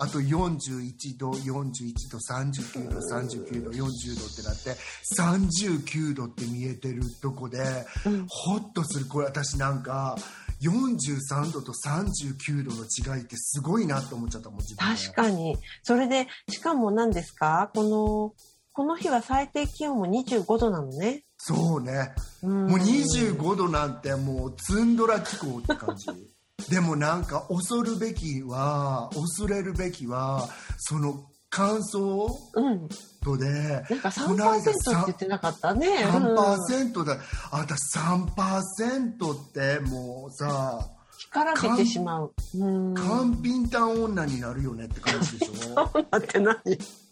[0.00, 4.76] あと41度41度39度39度40度ってなって
[5.18, 7.58] 39度って見えてるとこで、
[8.06, 8.26] うん。
[8.28, 9.06] ホッとする。
[9.06, 10.16] これ私なんか
[10.60, 15.00] 43度と39度の違いってすごいなと思っちゃったもん自分で。
[15.02, 15.56] 確かに。
[15.82, 17.70] それで、しかも何ですか？
[17.74, 18.34] この、
[18.72, 21.24] この日は最低気温も25度なのね。
[21.36, 22.12] そうね。
[22.42, 22.66] うん。
[22.66, 26.06] もう25度なんてもうツンドラ気候って感じ。
[26.70, 30.48] でもなんか恐るべきは恐れるべきは
[30.78, 32.88] その乾燥うん。
[33.22, 33.46] 度で
[33.90, 36.04] なんかこの間3%って言ってなかったね。
[36.04, 37.16] 3%だ、
[37.50, 40.88] あ私3%ってもうさ
[41.30, 42.32] 干からびてしまう。
[42.56, 42.94] うん。
[42.94, 45.74] 寒ピンタン女になるよねって感じでしょ？
[46.10, 46.56] だって何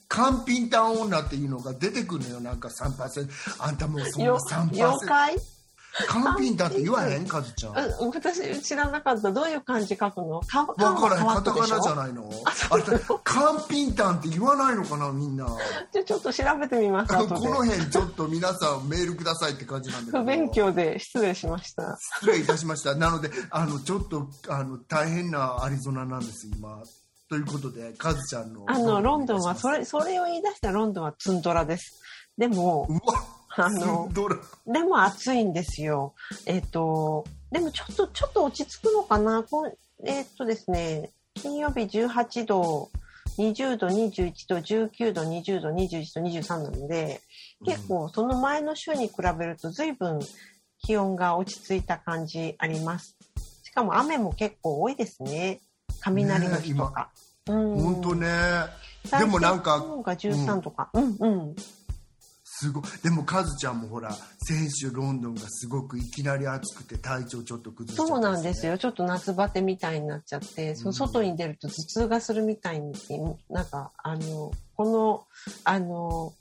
[0.09, 5.37] 寒ピンタン女っていうのが出てくるのよなんか3%あんたもうそんなよ3%妖怪？
[6.09, 7.27] 寒ピンタンって言わへん？
[7.27, 7.73] カズちゃん。
[7.73, 9.33] うん私知らなかった。
[9.33, 10.41] どういう漢字書くの？
[10.41, 11.97] かわからへんカタカナじゃい。
[11.97, 12.31] ないの？
[12.71, 12.83] あれ
[13.25, 15.47] 寒ピンタンって言わないのかなみんな。
[15.93, 17.15] じゃあちょっと調べてみます。
[17.15, 20.19] この辺ちょっと皆さんメールくださいって感じなんだけど。
[20.19, 21.99] 不勉強で失礼しました。
[22.21, 22.95] 失礼いたしました。
[22.95, 26.83] なのであのちょっとあの大変なアリゾナなんです今。
[27.29, 32.01] ということでカズちゃんのあの、ロンドンは、そそれ、それを言い出したロンドンはツンドラです。
[32.39, 33.01] でも、うわ
[33.57, 34.09] あの、
[34.67, 36.15] でも暑いんですよ。
[36.47, 39.45] えっ、と、でもちょっと、ちょっと落ち着くのかな？
[40.05, 42.91] えっ、とですね、金曜日18度、
[43.39, 47.21] 20度、21度、19度、20度、21度、23なので、
[47.65, 50.21] 結構その前の週に比べると随分
[50.83, 53.17] 気温が落ち着いた感じあります。
[53.63, 55.61] しかも雨も結構多いですね。
[56.01, 57.11] 雷の日とか。
[57.49, 58.29] うん本当ね
[59.05, 60.91] 最でもなんかが13とか。
[60.95, 61.57] うんうん。
[62.59, 62.85] すごい。
[63.03, 64.13] でもカズちゃんもほら
[64.47, 68.77] 先週ロンドンがすごくいきなり暑くて体調ちょっと崩しちゃったそうなんですよ。
[68.77, 68.79] よ。
[68.79, 72.95] ちょっと夏バテみたいになっちゃって、その外に出ると頭痛がするみたいに、
[73.49, 75.27] なんか、あの、この、
[75.65, 76.33] あの、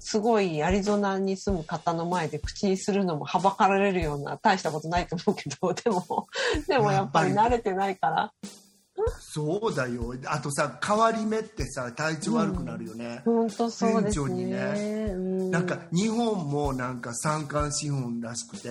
[0.00, 6.26] すごいアリゾナに住む方の前で口にするのもはばかられるような大したことないと思うけど、でも、
[6.66, 7.32] でもやっぱり。
[7.32, 8.32] 慣れてないから、
[9.34, 10.14] そうだよ。
[10.26, 14.50] あとさ変わり目ってさ体調悪くなるよね、本当そうです顕著にね。
[14.52, 15.50] ねうん。
[15.50, 18.68] なんか日本もなんか三寒四温らしくて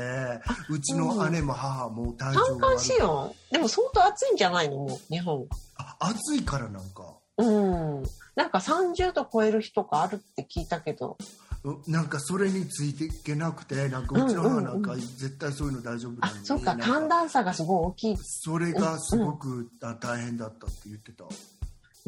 [0.70, 3.36] うちの姉も母も体調三寒四温？
[3.52, 4.76] でも相当暑いんじゃないの？
[4.78, 5.40] もう、日本。
[5.40, 5.46] は。
[5.78, 7.16] あ暑いからなんか。
[7.38, 8.04] うん。
[8.36, 11.51] なんか30度超える日とかあるって聞いたけど、う
[11.88, 18.18] なんかそれについていけなくてなんかうちの母なんか絶対そういうの大丈夫なあのに、そうか、なん寒暖差がすごい大きい。
[18.18, 21.26] それがすごくあ大変だったって言ってた。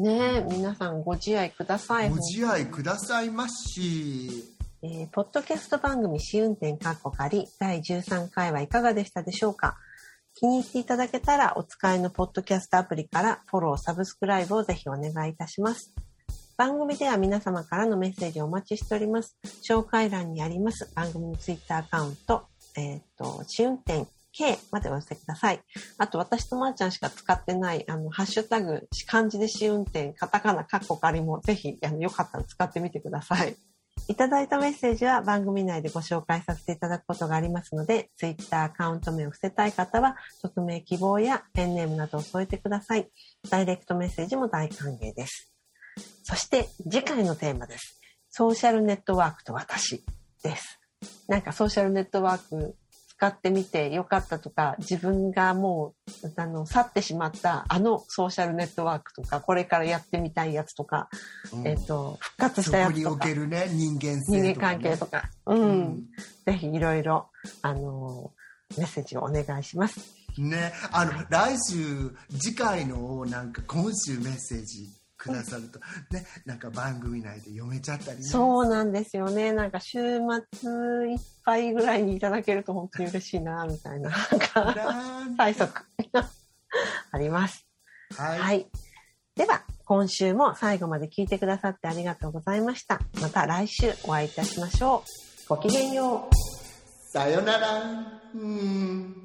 [0.02, 2.10] ねえ、皆さんご自愛ください。
[2.10, 4.52] ご自愛くださいまし。
[4.82, 9.76] えーポッドキャスト番組試運転カッコ仮第13回はいかがでしたでしょうか？
[10.34, 15.92] 気に入っていただけたらお使いのポッドキャストアプリからフォロー、サブスクライブをぜひお願いいたします。
[16.56, 19.36] 番組では皆様からのメッセージをお待ちしております。
[19.68, 25.60] 紹介欄にあります番組のツイッターアカウント、えっ、と、試運転 K までお寄せください。
[25.98, 33.56] あと、私とまーちゃんしか使ってない、あの、ハッシュタグ、漢字で試運転、カタカナ、カッコ仮も、ぜひ、あの、よかったら使ってみてください。
[34.06, 43.08] いただいたメッセージは番組内でご紹介させていただくことがありますので、ツイッターアカウント名を伏せたい方は、匿名希望やペンネームなどを添えてください。
[43.48, 45.53] ダイレクトメッセージも大歓迎です。
[46.22, 48.00] そして、次回のテーマです。
[48.30, 50.04] ソーシャルネットワークと私
[50.42, 50.80] です。
[51.28, 52.76] なんかソーシャルネットワーク
[53.16, 55.94] 使ってみてよかったとか、自分がも
[56.24, 61.08] う、あの、去ってしまったあのソーシャルネットワークとか、これからやってみたいやつとか、
[61.52, 63.34] うんえっ、と、復活しそたやつとかこにおけ。
[63.34, 66.04] るね人間人間関係とか、うん、
[66.46, 67.30] ぜひいろいろ、
[67.62, 68.44] あのー
[68.78, 70.00] メッセージをお願いします。
[70.36, 72.10] ね、あの来週
[72.40, 74.88] 次回のをなんか今週メッセージ
[75.24, 75.78] くださると、
[76.14, 79.52] ねなんか番組内で読めちゃったりねそうなんですよね。
[79.52, 79.98] なんか週
[80.60, 80.70] 末
[81.10, 85.82] いっぱいぐらいにいただけると本当に嬉しいな、みたいな、なんか、なん催促
[87.10, 87.66] あります。
[88.16, 88.66] はい、はい。
[89.34, 93.00] では、今週も最後まで聞いてくださってありがとうございました。
[93.20, 95.02] また来週お会いいたしましょ
[95.46, 95.48] う。
[95.48, 97.10] ごきげんよう。
[97.10, 99.23] さよならうん